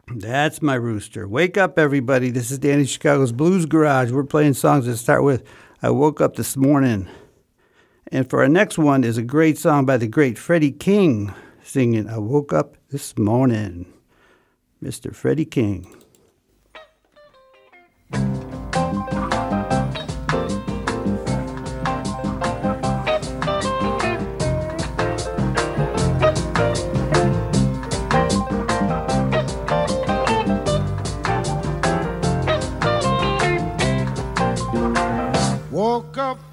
That's 0.07 0.63
my 0.63 0.75
rooster. 0.75 1.27
Wake 1.27 1.57
up, 1.59 1.81
everybody. 1.81 2.31
This 2.31 2.53
is 2.53 2.61
Danny 2.61 2.85
Chicago's 2.85 3.33
Blues 3.33 3.67
Garage. 3.67 4.13
We're 4.13 4.23
playing 4.23 4.55
songs 4.55 4.87
that 4.87 4.97
start 4.97 5.25
with 5.25 5.45
I 5.83 5.89
woke 5.89 6.21
up 6.21 6.37
this 6.37 6.59
morning. 6.59 7.09
And 8.13 8.29
for 8.29 8.43
our 8.43 8.49
next 8.49 8.77
one 8.77 9.03
is 9.03 9.17
a 9.17 9.23
great 9.23 9.57
song 9.57 9.87
by 9.87 9.97
the 9.97 10.07
great 10.07 10.37
Freddie 10.37 10.73
King 10.73 11.33
singing 11.63 12.07
I 12.07 12.19
woke 12.19 12.53
up 12.53 12.77
this 12.91 13.17
morning. 13.17 13.91
Mr. 14.83 15.15
Freddie 15.15 15.47
King. 15.47 16.00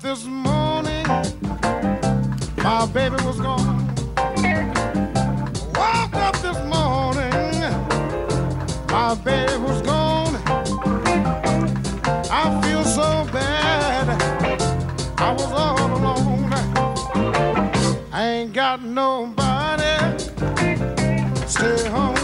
This 0.08 0.24
morning, 0.24 1.06
my 2.64 2.90
baby 2.94 3.18
was 3.26 3.42
gone. 3.42 3.86
Woke 5.76 6.16
up 6.28 6.38
this 6.46 6.60
morning, 6.74 7.60
my 8.88 9.16
baby 9.26 9.58
was 9.58 9.82
gone. 9.82 10.34
I 12.32 12.62
feel 12.64 12.86
so 12.86 13.28
bad, 13.34 14.08
I 15.18 15.34
was 15.34 15.52
all 15.52 15.78
alone. 15.98 16.54
I 18.14 18.24
ain't 18.24 18.54
got 18.54 18.82
nobody 18.82 19.94
stay 21.48 21.90
home 21.90 22.17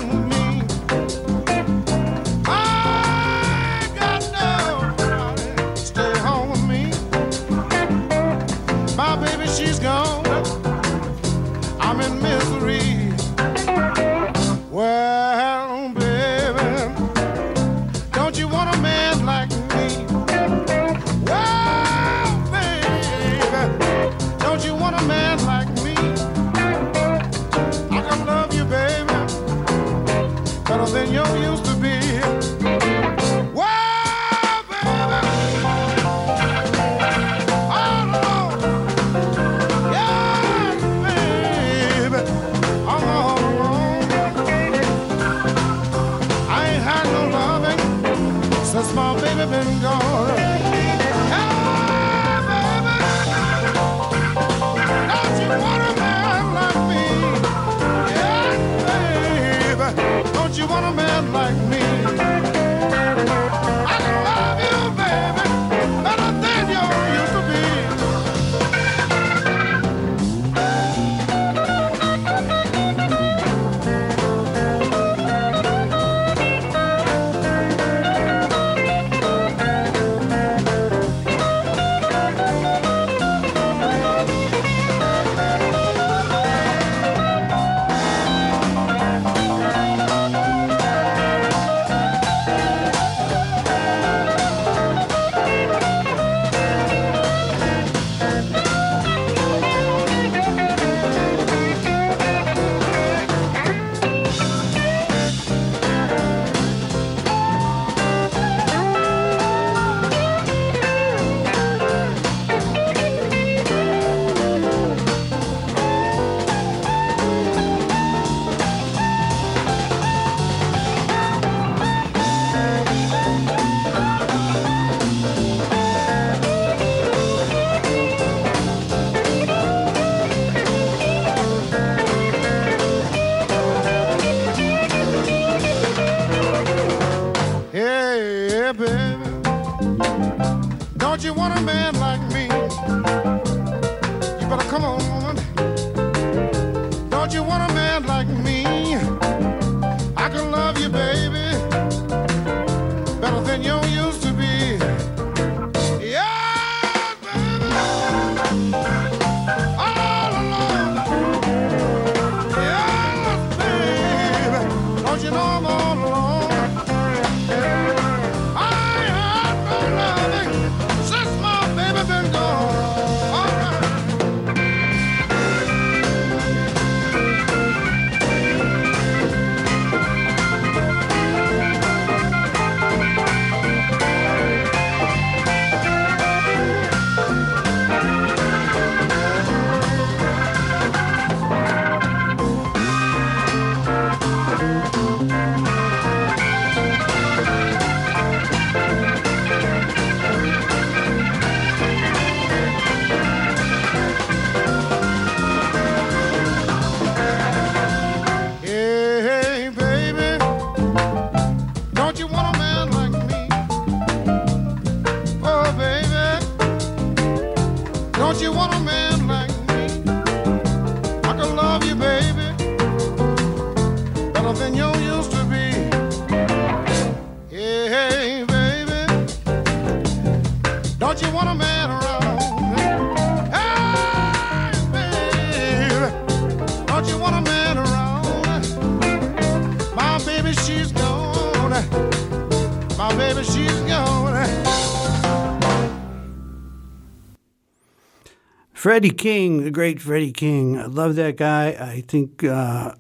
Freddie 248.84 249.12
King, 249.12 249.64
the 249.64 249.72
great 249.72 250.02
Freddie 250.02 250.34
King. 250.34 250.78
I 250.78 250.88
love 250.88 251.16
that 251.16 251.38
guy. 251.38 251.70
I 251.70 252.02
think 252.02 252.44
uh, 252.44 252.96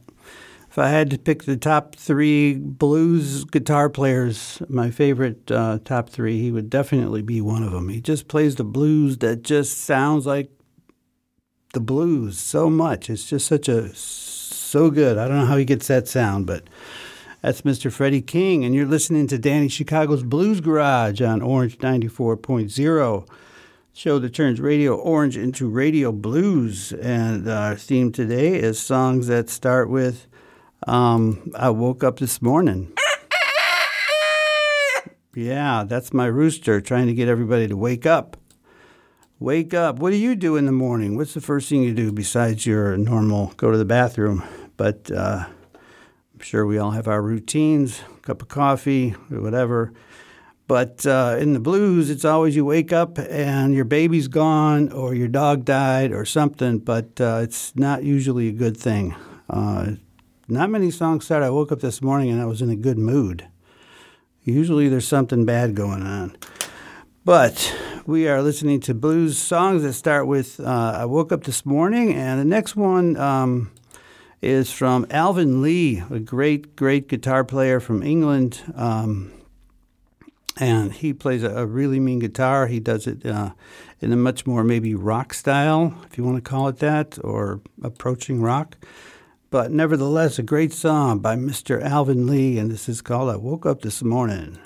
if 0.74 0.80
I 0.80 0.90
had 0.90 1.12
to 1.12 1.20
pick 1.20 1.44
the 1.44 1.56
top 1.56 1.96
three 1.96 2.56
blues 2.56 3.46
guitar 3.46 3.92
players, 3.92 4.60
my 4.68 4.90
favorite 4.90 5.52
uh, 5.52 5.78
top 5.86 6.10
three, 6.10 6.42
he 6.42 6.52
would 6.52 6.72
definitely 6.72 7.22
be 7.22 7.42
one 7.42 7.62
of 7.62 7.72
them. 7.72 7.90
He 7.90 8.02
just 8.02 8.28
plays 8.28 8.56
the 8.56 8.64
blues 8.64 9.20
that 9.20 9.44
just 9.44 9.78
sounds 9.78 10.26
like 10.26 10.50
the 11.74 11.80
blues 11.80 12.40
so 12.40 12.72
much. 12.72 13.08
It's 13.08 13.30
just 13.30 13.46
such 13.46 13.70
a 13.70 13.94
so 13.94 14.90
good. 14.90 15.20
I 15.20 15.28
don't 15.28 15.42
know 15.42 15.46
how 15.46 15.58
he 15.58 15.64
gets 15.64 15.86
that 15.90 16.08
sound, 16.08 16.48
but 16.48 16.64
that's 17.44 17.62
Mr. 17.62 17.92
Freddie 17.92 18.24
King, 18.24 18.66
and 18.66 18.74
you're 18.74 18.88
listening 18.88 19.28
to 19.28 19.38
Danny 19.38 19.70
Chicago's 19.70 20.24
Blues 20.24 20.60
Garage 20.60 21.22
on 21.22 21.44
Orange 21.44 21.78
94.0 21.78 23.30
show 23.94 24.18
that 24.18 24.34
turns 24.34 24.60
Radio 24.60 24.96
Orange 24.96 25.38
into 25.38 25.70
Radio 25.70 26.12
Blues. 26.12 26.94
And 26.94 27.48
our 27.48 27.76
theme 27.76 28.12
today 28.12 28.56
is 28.56 28.80
songs 28.80 29.28
that 29.28 29.52
start 29.52 29.88
with 29.88 30.26
um, 30.88 31.52
I 31.56 31.70
woke 31.70 32.04
up 32.04 32.20
this 32.20 32.42
morning. 32.42 32.94
Yeah, 35.36 35.84
that's 35.88 36.14
my 36.14 36.28
rooster 36.28 36.80
trying 36.80 37.08
to 37.08 37.14
get 37.14 37.28
everybody 37.28 37.68
to 37.68 37.76
wake 37.76 38.06
up. 38.06 38.38
Wake 39.40 39.74
up. 39.74 39.98
What 39.98 40.12
do 40.12 40.18
you 40.18 40.36
do 40.36 40.58
in 40.58 40.68
the 40.68 40.72
morning? 40.72 41.18
What's 41.18 41.34
the 41.34 41.42
first 41.42 41.70
thing 41.70 41.82
you 41.82 41.94
do 41.94 42.12
besides 42.12 42.66
your 42.66 42.98
normal 42.98 43.48
go 43.58 43.72
to 43.72 43.78
the 43.78 43.86
bathroom? 43.86 44.44
But 44.78 45.10
uh, 45.12 45.46
I'm 45.46 46.40
sure 46.40 46.66
we 46.66 46.78
all 46.78 46.92
have 46.92 47.08
our 47.08 47.22
routines, 47.22 48.02
cup 48.22 48.44
of 48.44 48.48
coffee, 48.48 49.16
or 49.32 49.42
whatever. 49.42 49.92
But 50.68 51.06
uh, 51.06 51.38
in 51.40 51.54
the 51.54 51.60
blues, 51.60 52.10
it's 52.10 52.24
always 52.24 52.56
you 52.56 52.64
wake 52.64 52.94
up 52.94 53.18
and 53.18 53.74
your 53.74 53.86
baby's 53.86 54.28
gone 54.28 54.92
or 54.92 55.14
your 55.14 55.28
dog 55.28 55.66
died 55.66 56.12
or 56.12 56.26
something, 56.26 56.78
but 56.80 57.20
uh, 57.20 57.42
it's 57.44 57.76
not 57.76 58.04
usually 58.04 58.48
a 58.48 58.54
good 58.54 58.78
thing. 58.78 59.16
Uh, 59.50 59.94
not 60.54 60.70
many 60.70 60.92
songs 60.92 61.26
start, 61.26 61.44
I 61.44 61.50
woke 61.50 61.72
up 61.72 61.80
this 61.80 62.02
morning 62.02 62.30
and 62.30 62.42
I 62.42 62.46
was 62.46 62.62
in 62.62 62.70
a 62.70 62.76
good 62.76 62.98
mood. 62.98 63.48
Usually 64.44 64.88
there's 64.88 65.08
something 65.08 65.46
bad 65.46 65.74
going 65.74 66.04
on. 66.04 66.38
But 67.26 67.76
we 68.06 68.28
are 68.28 68.42
listening 68.42 68.82
to 68.82 68.94
blues 68.94 69.38
songs 69.38 69.84
that 69.84 69.94
start 69.94 70.28
with 70.28 70.60
uh, 70.60 70.98
I 71.00 71.06
woke 71.06 71.32
up 71.32 71.46
this 71.46 71.66
morning, 71.66 72.14
and 72.14 72.40
the 72.40 72.46
next 72.46 72.76
one 72.76 73.16
um, 73.18 73.72
is 74.42 74.72
from 74.72 75.08
Alvin 75.10 75.62
Lee, 75.62 76.04
a 76.12 76.20
great, 76.20 76.76
great 76.76 77.08
guitar 77.08 77.44
player 77.44 77.80
from 77.80 78.04
England. 78.04 78.62
Um, 78.76 79.32
and 80.60 80.94
he 80.94 81.14
plays 81.14 81.44
a, 81.44 81.50
a 81.50 81.66
really 81.66 82.00
mean 82.00 82.20
guitar. 82.20 82.68
He 82.68 82.80
does 82.80 83.08
it 83.08 83.26
uh, 83.26 83.54
in 84.02 84.12
a 84.12 84.18
much 84.18 84.46
more 84.46 84.64
maybe 84.64 84.94
rock 84.94 85.34
style, 85.34 85.96
if 86.06 86.18
you 86.18 86.24
want 86.24 86.44
to 86.44 86.48
call 86.48 86.68
it 86.68 86.78
that, 86.80 87.18
or 87.24 87.62
approaching 87.82 88.42
rock. 88.42 88.78
But 89.54 89.72
nevertheless, 89.72 90.40
a 90.40 90.42
great 90.42 90.74
song 90.74 91.20
by 91.20 91.36
Mr. 91.36 91.80
Alvin 91.80 92.26
Lee, 92.26 92.58
and 92.58 92.72
this 92.72 92.90
is 92.90 93.04
called 93.04 93.30
I 93.30 93.36
Woke 93.36 93.68
Up 93.68 93.82
This 93.82 94.02
Morning. 94.02 94.58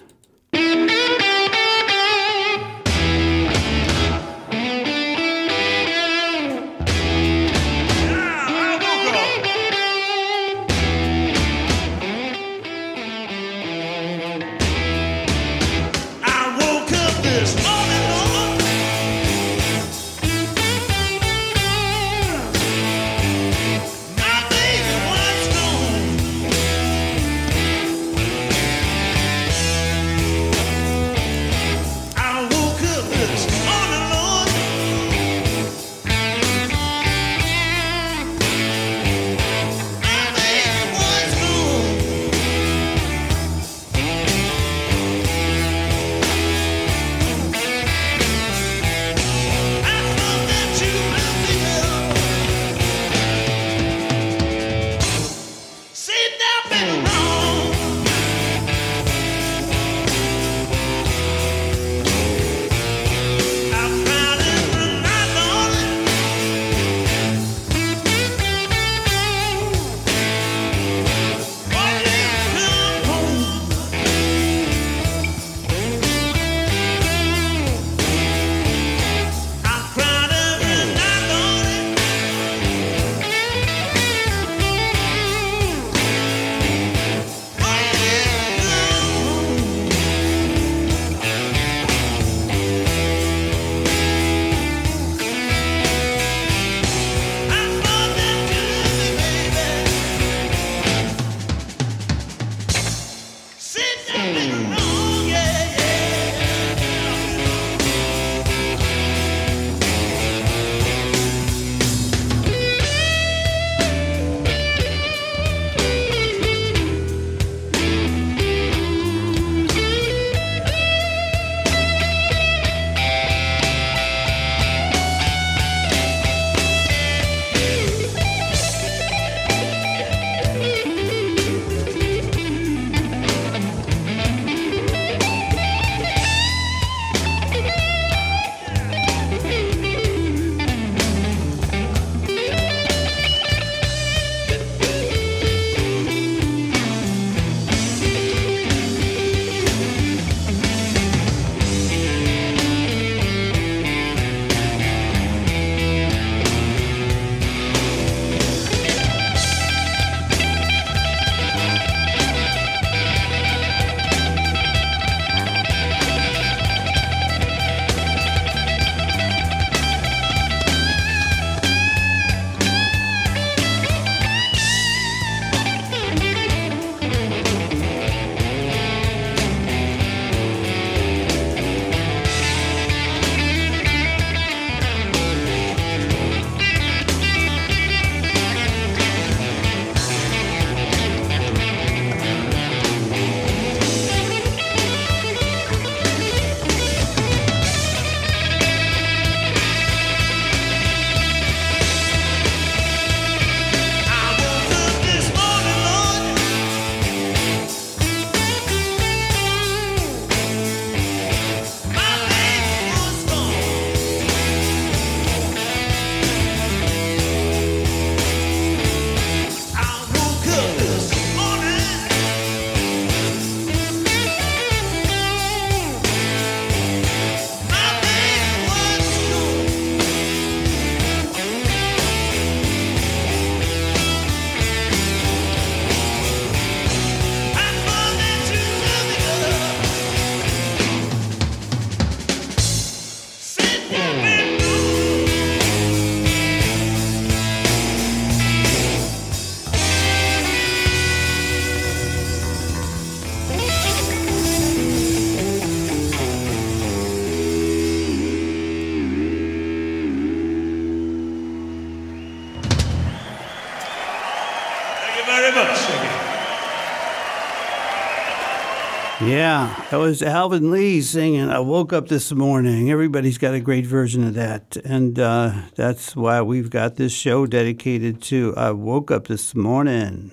That 269.89 269.97
was 269.97 270.21
Alvin 270.21 270.69
Lee 270.71 271.01
singing 271.01 271.49
I 271.49 271.59
Woke 271.59 271.93
Up 271.93 272.09
This 272.09 272.31
Morning. 272.33 272.91
Everybody's 272.91 273.37
got 273.37 273.53
a 273.53 273.59
great 273.61 273.85
version 273.85 274.25
of 274.25 274.33
that. 274.33 274.75
And 274.83 275.17
uh, 275.17 275.53
that's 275.75 276.15
why 276.15 276.41
we've 276.41 276.69
got 276.69 276.97
this 276.97 277.13
show 277.13 277.45
dedicated 277.45 278.21
to 278.23 278.53
I 278.57 278.71
Woke 278.71 279.11
Up 279.11 279.27
This 279.27 279.55
Morning. 279.55 280.31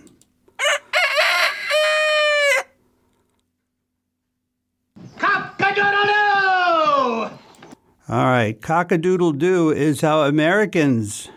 All 8.07 8.27
right, 8.27 8.61
cock-a-doodle 8.61 9.33
doo 9.33 9.71
is 9.71 10.03
how 10.03 10.23
Americans 10.23 11.31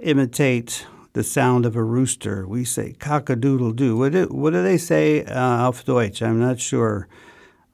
imitate 0.00 0.86
the 1.18 1.24
sound 1.24 1.66
of 1.66 1.74
a 1.74 1.82
rooster. 1.82 2.46
We 2.46 2.64
say 2.64 2.92
cock-a-doodle 2.92 3.72
doo. 3.72 3.96
What 3.96 4.12
do, 4.12 4.26
what 4.26 4.52
do 4.52 4.62
they 4.62 4.78
say 4.78 5.24
uh, 5.24 5.66
auf 5.66 5.84
Deutsch? 5.84 6.22
I'm 6.22 6.38
not 6.38 6.60
sure 6.60 7.08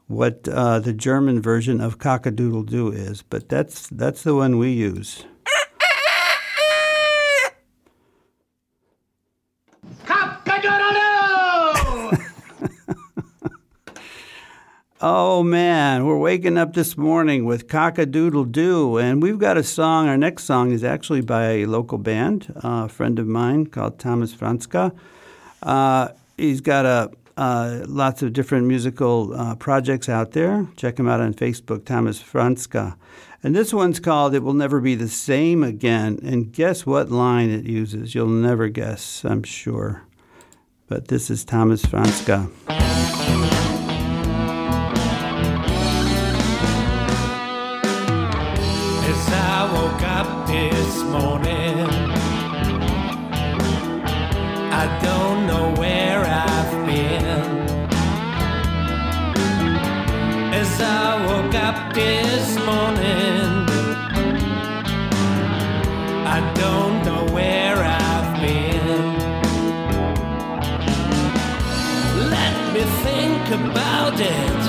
what 0.07 0.49
uh, 0.49 0.79
the 0.79 0.95
German 0.95 1.43
version 1.43 1.79
of 1.79 1.99
cock-a-doodle 1.99 2.63
doo 2.63 2.91
is, 2.91 3.21
but 3.21 3.51
that's 3.51 3.87
that's 3.89 4.23
the 4.23 4.35
one 4.35 4.57
we 4.57 4.73
use. 4.73 5.27
Oh 15.07 15.43
man, 15.43 16.07
we're 16.07 16.17
waking 16.17 16.57
up 16.57 16.73
this 16.73 16.97
morning 16.97 17.45
with 17.45 17.69
Cock-a-Doodle 17.69 18.47
Doo, 18.47 18.97
and 18.97 19.23
we've 19.23 19.39
got 19.39 19.59
a 19.59 19.63
song. 19.63 20.09
Our 20.09 20.17
next 20.17 20.45
song 20.45 20.73
is 20.73 20.83
actually 20.83 21.21
by 21.21 21.45
a 21.57 21.67
local 21.67 21.99
band, 21.99 22.51
uh, 22.65 22.87
a 22.87 22.89
friend 22.89 23.19
of 23.19 23.27
mine 23.27 23.67
called 23.67 23.99
Thomas 23.99 24.33
Franska. 24.33 24.95
Uh, 25.63 26.09
he's 26.39 26.63
got 26.63 26.87
a 26.87 27.11
uh, 27.37 27.85
lots 27.87 28.23
of 28.23 28.33
different 28.33 28.67
musical 28.67 29.35
uh, 29.35 29.55
projects 29.57 30.09
out 30.09 30.31
there. 30.31 30.67
Check 30.75 30.99
him 30.99 31.07
out 31.07 31.21
on 31.21 31.35
Facebook, 31.35 31.85
Thomas 31.85 32.23
Franska. 32.23 32.97
And 33.43 33.55
this 33.55 33.75
one's 33.75 34.01
called 34.01 34.35
It 34.35 34.43
Will 34.43 34.55
Never 34.55 34.81
Be 34.81 34.95
the 34.95 35.09
Same 35.09 35.63
Again. 35.63 36.19
And 36.23 36.51
guess 36.51 36.87
what 36.87 37.11
line 37.11 37.51
it 37.51 37.67
uses? 37.67 38.15
You'll 38.15 38.29
never 38.29 38.69
guess, 38.69 39.23
I'm 39.23 39.43
sure. 39.43 40.05
But 40.87 41.09
this 41.09 41.29
is 41.29 41.45
Thomas 41.45 41.85
Franska. 41.85 42.49
Me 72.85 72.91
think 73.03 73.47
about 73.51 74.15
it. 74.21 74.61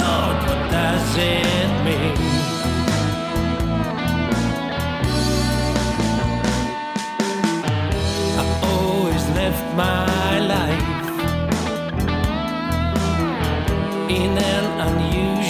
Lord, 0.00 0.36
what 0.46 0.70
does 0.70 1.16
it 1.16 1.70
mean? 1.84 2.16
I 8.40 8.44
always 8.70 9.24
left 9.40 9.66
my 9.76 10.38
life 10.54 11.08
in 14.10 14.32
an 14.36 14.64
unusual 14.88 15.43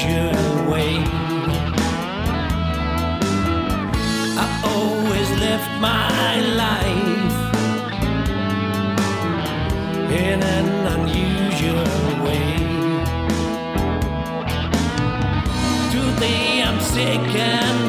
Today 16.95 17.84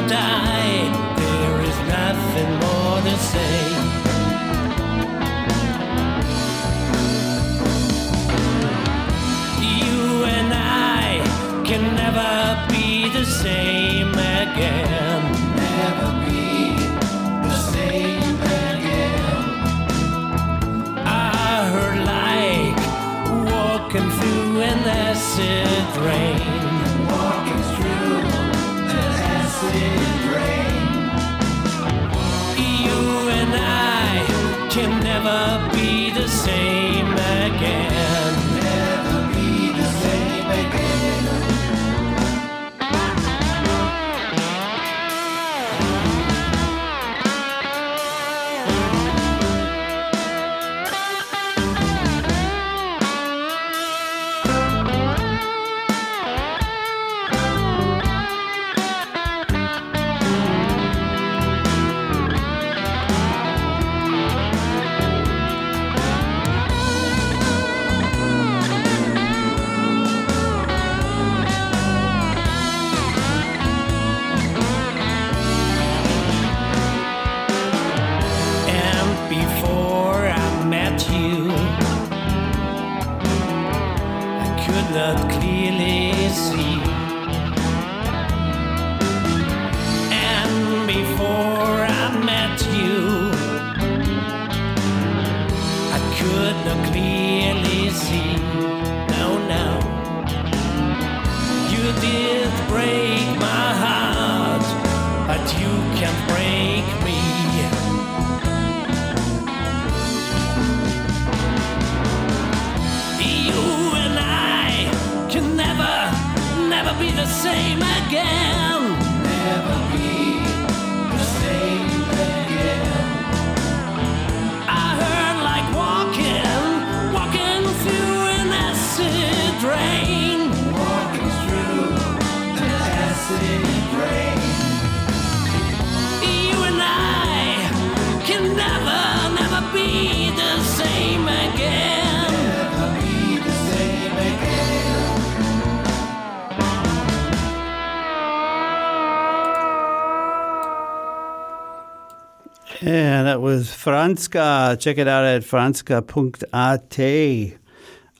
Franska. 153.86 154.76
Check 154.80 154.98
it 154.98 155.06
out 155.06 155.24
at 155.24 155.44
franska.at. 155.44 156.98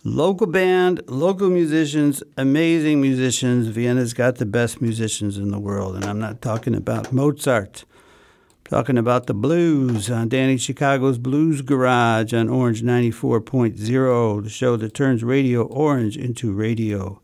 Local 0.04 0.46
band, 0.46 1.02
local 1.08 1.50
musicians, 1.50 2.22
amazing 2.36 3.00
musicians. 3.00 3.66
Vienna's 3.66 4.14
got 4.14 4.36
the 4.36 4.46
best 4.46 4.80
musicians 4.80 5.36
in 5.38 5.50
the 5.50 5.58
world, 5.58 5.96
and 5.96 6.04
I'm 6.04 6.20
not 6.20 6.40
talking 6.40 6.76
about 6.76 7.12
Mozart. 7.12 7.84
I'm 7.84 8.70
talking 8.70 8.96
about 8.96 9.26
the 9.26 9.34
blues 9.34 10.08
on 10.08 10.28
Danny 10.28 10.56
Chicago's 10.56 11.18
Blues 11.18 11.62
Garage 11.62 12.32
on 12.32 12.48
Orange 12.48 12.84
94.0, 12.84 14.44
the 14.44 14.48
show 14.48 14.76
that 14.76 14.94
turns 14.94 15.24
Radio 15.24 15.64
Orange 15.64 16.16
into 16.16 16.52
Radio 16.52 17.20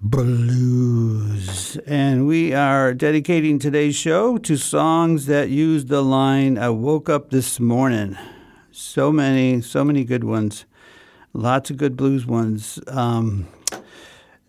Blues. 0.00 1.78
And 1.86 2.26
we 2.26 2.52
are 2.52 2.92
dedicating 2.92 3.58
today's 3.58 3.96
show 3.96 4.36
to 4.38 4.56
songs 4.56 5.24
that 5.26 5.48
use 5.48 5.86
the 5.86 6.02
line, 6.02 6.58
I 6.58 6.68
woke 6.68 7.08
up 7.08 7.30
this 7.30 7.58
morning. 7.58 8.16
So 8.70 9.10
many, 9.10 9.62
so 9.62 9.84
many 9.84 10.04
good 10.04 10.22
ones. 10.22 10.66
Lots 11.32 11.70
of 11.70 11.78
good 11.78 11.96
blues 11.96 12.26
ones. 12.26 12.78
Um, 12.88 13.48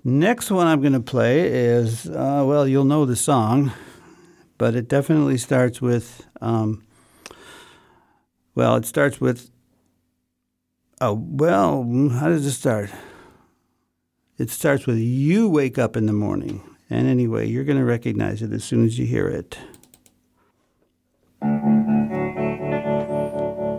next 0.03 0.51
one 0.51 0.67
I'm 0.67 0.81
going 0.81 0.93
to 0.93 0.99
play 0.99 1.47
is, 1.47 2.09
uh, 2.09 2.43
well, 2.45 2.67
you'll 2.67 2.83
know 2.83 3.05
the 3.05 3.15
song, 3.15 3.71
but 4.57 4.75
it 4.75 4.89
definitely 4.89 5.37
starts 5.37 5.81
with, 5.81 6.27
um, 6.41 6.85
well, 8.53 8.75
it 8.75 8.85
starts 8.85 9.21
with, 9.21 9.49
oh, 10.99 11.13
well, 11.13 12.09
how 12.09 12.27
does 12.27 12.45
it 12.45 12.51
start? 12.51 12.89
It 14.37 14.51
starts 14.51 14.85
with 14.85 14.99
You 14.99 15.49
Wake 15.49 15.79
Up 15.79 15.97
in 15.97 16.05
the 16.05 16.13
Morning. 16.13 16.61
And 16.91 17.07
anyway, 17.07 17.47
you're 17.47 17.63
going 17.63 17.79
to 17.79 17.83
recognize 17.83 18.43
it 18.43 18.53
as 18.53 18.63
soon 18.63 18.85
as 18.85 18.99
you 18.99 19.07
hear 19.07 19.27
it. 19.27 19.57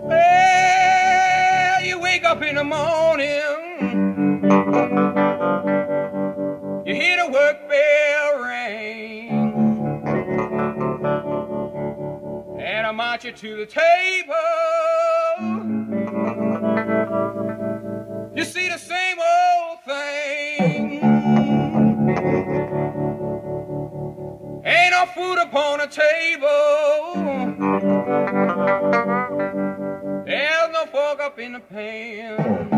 Well, 0.03 1.85
you 1.85 2.01
wake 2.01 2.25
up 2.25 2.43
in 2.43 2.57
the 2.57 2.65
morning, 2.65 3.29
you 6.85 6.95
hear 6.95 7.25
the 7.25 7.31
work 7.31 7.69
bell 7.69 8.41
ring, 8.43 9.29
and 12.61 12.85
I 12.85 12.91
march 12.91 13.25
you 13.25 13.31
to 13.31 13.57
the 13.59 13.67
table. 13.67 14.35
Food 25.19 25.39
upon 25.39 25.81
a 25.81 25.87
table. 25.89 26.47
There's 30.25 30.71
no 30.73 30.87
fork 30.93 31.21
up 31.21 31.39
in 31.41 31.55
the 31.55 31.61
pan. 31.61 32.69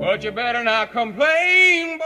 But 0.00 0.22
you 0.22 0.30
better 0.30 0.62
not 0.62 0.92
complain, 0.92 1.98
boy. 1.98 2.04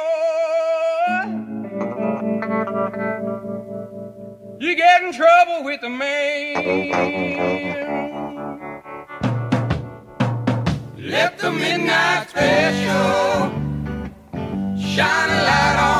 You 4.60 4.74
get 4.76 5.02
in 5.02 5.12
trouble 5.12 5.64
with 5.64 5.82
the 5.82 5.90
man. 5.90 6.54
Let 10.96 11.38
the 11.38 11.50
midnight 11.50 12.30
special 12.30 13.50
shine 14.78 15.30
a 15.30 15.42
light 15.44 15.76
on. 15.78 15.99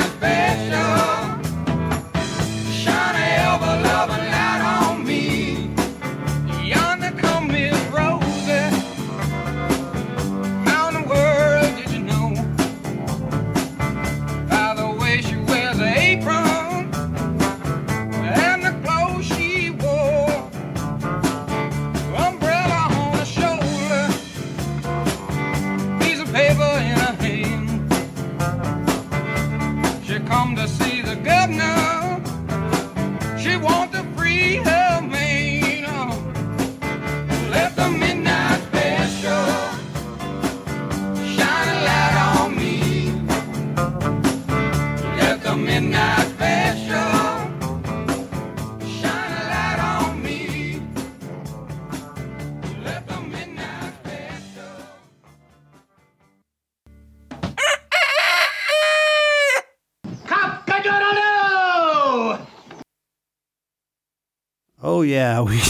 yeah, 65.11 65.41
we. 65.47 65.61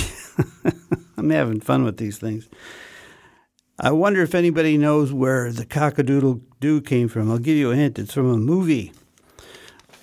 I'm 1.18 1.30
having 1.30 1.60
fun 1.60 1.84
with 1.84 1.98
these 1.98 2.18
things. 2.18 2.48
I 3.80 3.92
wonder 3.92 4.22
if 4.22 4.36
anybody 4.36 4.78
knows 4.78 5.12
where 5.12 5.52
the 5.52 5.66
cockadoodle 5.66 6.42
doo 6.60 6.82
came 6.82 7.08
from. 7.08 7.32
I'll 7.32 7.40
give 7.40 7.58
you 7.58 7.72
a 7.72 7.76
hint. 7.76 7.98
It's 7.98 8.14
from 8.14 8.32
a 8.32 8.38
movie, 8.38 8.94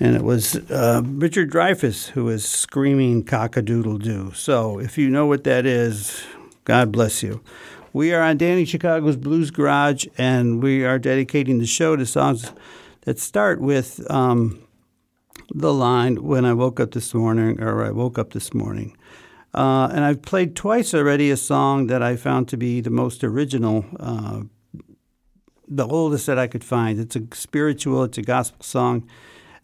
and 0.00 0.16
it 0.16 0.22
was 0.22 0.56
uh, 0.70 1.02
Richard 1.04 1.52
Dreyfuss 1.52 2.08
who 2.08 2.24
was 2.24 2.44
screaming 2.44 3.24
cockadoodle 3.24 4.02
doo. 4.02 4.32
So 4.34 4.80
if 4.80 4.98
you 4.98 5.08
know 5.08 5.26
what 5.26 5.44
that 5.44 5.66
is, 5.66 6.24
God 6.64 6.90
bless 6.90 7.22
you. 7.22 7.40
We 7.92 8.12
are 8.12 8.22
on 8.22 8.36
Danny 8.38 8.64
Chicago's 8.64 9.16
Blues 9.16 9.52
Garage, 9.52 10.06
and 10.18 10.60
we 10.62 10.84
are 10.84 10.98
dedicating 10.98 11.58
the 11.58 11.66
show 11.66 11.94
to 11.94 12.04
songs 12.04 12.52
that 13.02 13.18
start 13.20 13.60
with 13.60 14.08
um, 14.10 14.60
the 15.54 15.72
line 15.72 16.24
"When 16.24 16.44
I 16.44 16.54
woke 16.54 16.80
up 16.80 16.90
this 16.90 17.14
morning" 17.14 17.60
or 17.62 17.84
"I 17.84 17.90
woke 17.90 18.18
up 18.18 18.32
this 18.32 18.52
morning." 18.52 18.97
Uh, 19.54 19.88
and 19.92 20.04
I've 20.04 20.22
played 20.22 20.54
twice 20.54 20.94
already 20.94 21.30
a 21.30 21.36
song 21.36 21.86
that 21.86 22.02
I 22.02 22.16
found 22.16 22.48
to 22.48 22.56
be 22.56 22.80
the 22.80 22.90
most 22.90 23.24
original, 23.24 23.84
uh, 23.98 24.42
the 25.66 25.86
oldest 25.86 26.26
that 26.26 26.38
I 26.38 26.46
could 26.46 26.64
find. 26.64 27.00
It's 27.00 27.16
a 27.16 27.22
spiritual, 27.32 28.04
it's 28.04 28.18
a 28.18 28.22
gospel 28.22 28.62
song, 28.62 29.08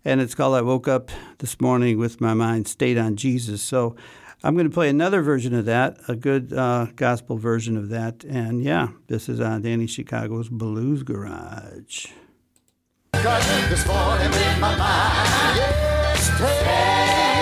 and 0.05 0.20
it's 0.20 0.35
called 0.35 0.55
I 0.55 0.62
Woke 0.62 0.89
Up 0.89 1.11
This 1.39 1.61
Morning 1.61 1.99
with 1.99 2.20
My 2.20 2.35
Mind 2.35 2.66
Stayed 2.66 2.99
on 2.99 3.16
Jesus. 3.16 3.62
So 3.62 3.95
I'm 4.43 4.55
going 4.55 4.68
to 4.68 4.74
play 4.74 4.91
another 4.91 5.22
version 5.22 5.55
of 5.55 5.64
that, 5.64 5.99
a 6.07 6.14
good 6.14 6.53
uh, 6.53 6.89
gospel 6.97 7.39
version 7.39 7.76
of 7.76 7.89
that. 7.89 8.24
And 8.24 8.62
yeah, 8.62 8.89
this 9.07 9.28
is 9.28 9.41
on 9.41 9.62
Danny 9.62 9.87
Chicago's 9.87 10.51
Blues 10.51 11.03
Garage. 11.03 12.09
This 13.12 13.87
morning 13.87 14.26
in 14.26 14.61
my 14.61 14.76
mind, 14.76 15.57
yes, 15.57 17.34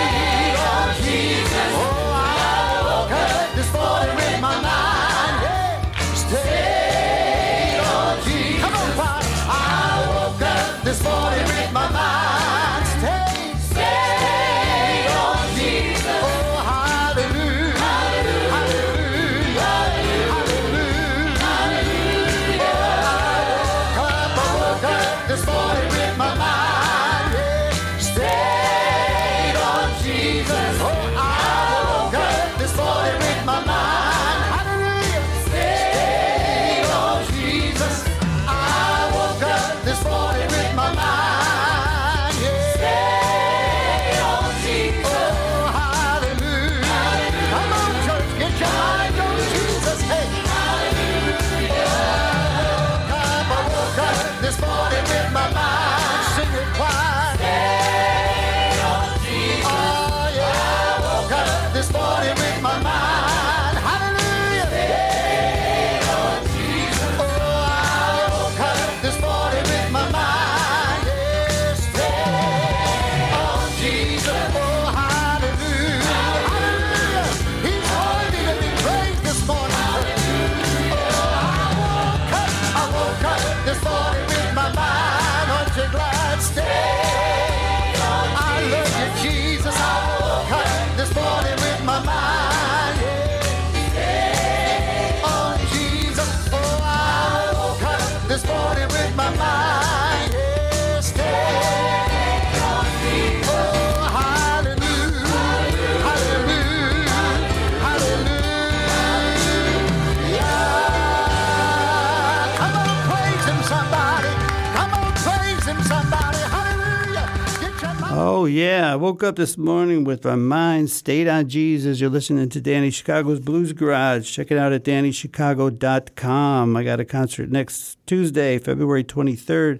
Oh, 118.43 118.45
yeah. 118.45 118.91
I 118.91 118.97
woke 118.97 119.23
up 119.23 119.37
this 119.37 119.57
morning 119.57 120.03
with 120.03 120.25
my 120.25 120.35
mind 120.35 120.89
stayed 120.89 121.29
on 121.29 121.47
Jesus. 121.47 122.01
You're 122.01 122.09
listening 122.09 122.49
to 122.49 122.59
Danny 122.59 122.89
Chicago's 122.89 123.39
Blues 123.39 123.71
Garage. 123.71 124.29
Check 124.29 124.51
it 124.51 124.57
out 124.57 124.73
at 124.73 124.83
DannyChicago.com. 124.83 126.75
I 126.75 126.83
got 126.83 126.99
a 126.99 127.05
concert 127.05 127.49
next 127.49 128.05
Tuesday, 128.05 128.59
February 128.59 129.05
23rd. 129.05 129.79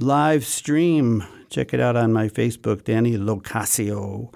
Live 0.00 0.44
stream. 0.44 1.22
Check 1.50 1.72
it 1.72 1.78
out 1.78 1.94
on 1.94 2.12
my 2.12 2.26
Facebook, 2.28 2.82
Danny 2.82 3.16
Locasio, 3.16 4.34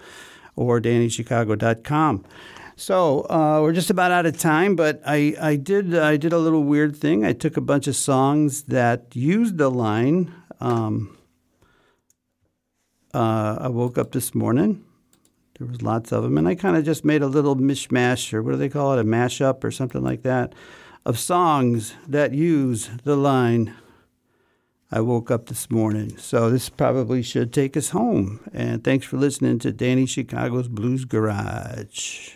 or 0.55 0.81
DannyChicago.com. 0.81 2.25
So 2.77 3.27
uh, 3.29 3.59
we're 3.61 3.73
just 3.73 3.91
about 3.91 4.13
out 4.13 4.25
of 4.25 4.39
time, 4.39 4.77
but 4.77 5.03
I, 5.05 5.35
I 5.41 5.57
did 5.57 5.97
I 5.97 6.17
did 6.17 6.33
a 6.33 6.39
little 6.39 6.63
weird 6.63 6.95
thing. 6.95 7.25
I 7.25 7.33
took 7.33 7.57
a 7.57 7.61
bunch 7.61 7.89
of 7.89 7.97
songs 7.97 8.63
that 8.69 9.17
used 9.17 9.59
the 9.59 9.69
line. 9.69 10.33
Um, 10.61 11.18
uh, 13.15 13.59
I 13.61 13.69
woke 13.69 13.99
up 13.99 14.13
this 14.13 14.35
morning. 14.35 14.85
There 15.59 15.67
was 15.67 15.83
lots 15.83 16.13
of 16.13 16.23
them, 16.23 16.39
and 16.39 16.47
I 16.47 16.55
kind 16.55 16.77
of 16.77 16.85
just 16.85 17.05
made 17.05 17.23
a 17.23 17.27
little 17.27 17.57
mishmash, 17.57 18.33
or 18.33 18.43
what 18.43 18.53
do 18.53 18.57
they 18.57 18.69
call 18.69 18.93
it, 18.93 19.01
a 19.01 19.05
mashup 19.05 19.65
or 19.65 19.71
something 19.71 20.03
like 20.03 20.23
that, 20.23 20.55
of 21.05 21.19
songs 21.19 21.95
that 22.07 22.33
use 22.33 22.91
the 23.05 23.17
line. 23.17 23.75
I 24.91 25.01
woke 25.01 25.31
up 25.31 25.47
this 25.47 25.71
morning. 25.71 26.17
So 26.17 26.49
this 26.49 26.71
probably 26.71 27.23
should 27.23 27.53
take 27.53 27.77
us 27.77 27.91
home. 27.91 28.41
And 28.55 28.83
thanks 28.83 29.05
for 29.05 29.19
listening 29.19 29.59
to 29.59 29.73
Danny 29.73 30.07
Chicago's 30.07 30.69
Blues 30.69 31.05
Garage. 31.05 32.31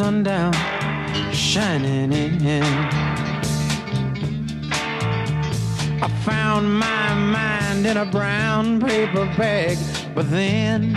Morning 0.00 0.24
with 0.24 0.24
the 0.24 0.50
sun 0.50 0.52
down 0.52 0.52
shining 1.32 2.12
in. 2.12 2.62
I 6.02 6.08
found 6.24 6.78
my 6.78 7.14
mind 7.14 7.86
in 7.86 7.96
a 7.96 8.04
brown 8.04 8.80
paper 8.80 9.26
bag, 9.36 9.78
but 10.14 10.30
then 10.30 10.94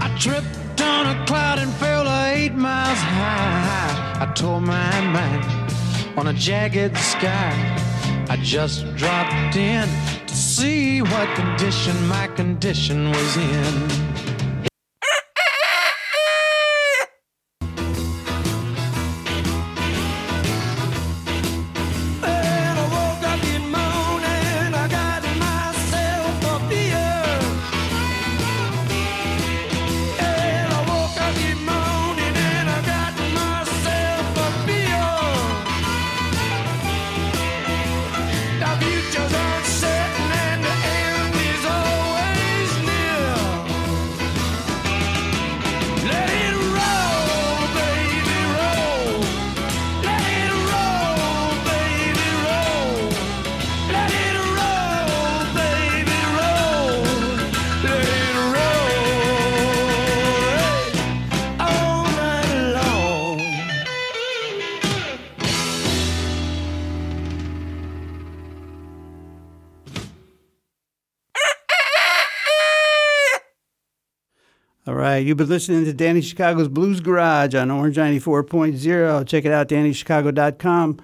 I 0.00 0.16
tripped 0.18 0.80
on 0.80 1.06
a 1.06 1.26
cloud 1.26 1.58
and 1.58 1.72
fell 1.74 2.06
eight 2.26 2.54
miles 2.54 2.98
high. 2.98 4.18
I 4.20 4.32
tore 4.34 4.60
my 4.60 5.00
mind 5.00 5.44
on 6.18 6.28
a 6.28 6.32
jagged 6.32 6.96
sky. 6.96 7.52
I 8.28 8.36
just 8.42 8.84
dropped 8.96 9.56
in 9.56 9.88
to 10.26 10.34
see 10.34 11.02
what 11.02 11.28
condition 11.36 12.08
my 12.08 12.26
condition 12.28 13.10
was 13.10 13.36
in. 13.36 14.15
You've 75.18 75.36
been 75.36 75.48
listening 75.48 75.84
to 75.84 75.92
Danny 75.92 76.20
Chicago's 76.20 76.68
Blues 76.68 77.00
Garage 77.00 77.54
on 77.54 77.70
Orange 77.70 77.96
94.0. 77.96 79.26
Check 79.26 79.44
it 79.44 79.52
out, 79.52 79.68
DannyChicago.com. 79.68 81.00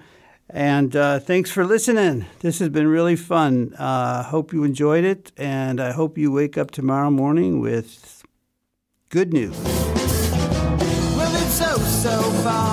And 0.49 0.95
uh, 0.95 1.19
thanks 1.19 1.49
for 1.51 1.65
listening. 1.65 2.25
This 2.39 2.59
has 2.59 2.69
been 2.69 2.87
really 2.87 3.15
fun. 3.15 3.73
Uh, 3.75 4.23
hope 4.23 4.53
you 4.53 4.63
enjoyed 4.63 5.03
it, 5.03 5.31
and 5.37 5.79
I 5.79 5.91
hope 5.91 6.17
you 6.17 6.31
wake 6.31 6.57
up 6.57 6.71
tomorrow 6.71 7.09
morning 7.09 7.59
with 7.59 8.23
good 9.09 9.33
news. 9.33 9.57
Well, 11.15 11.35
it's 11.35 11.53
so, 11.53 11.77
so 11.77 12.21
far. 12.43 12.43
Far 12.43 12.72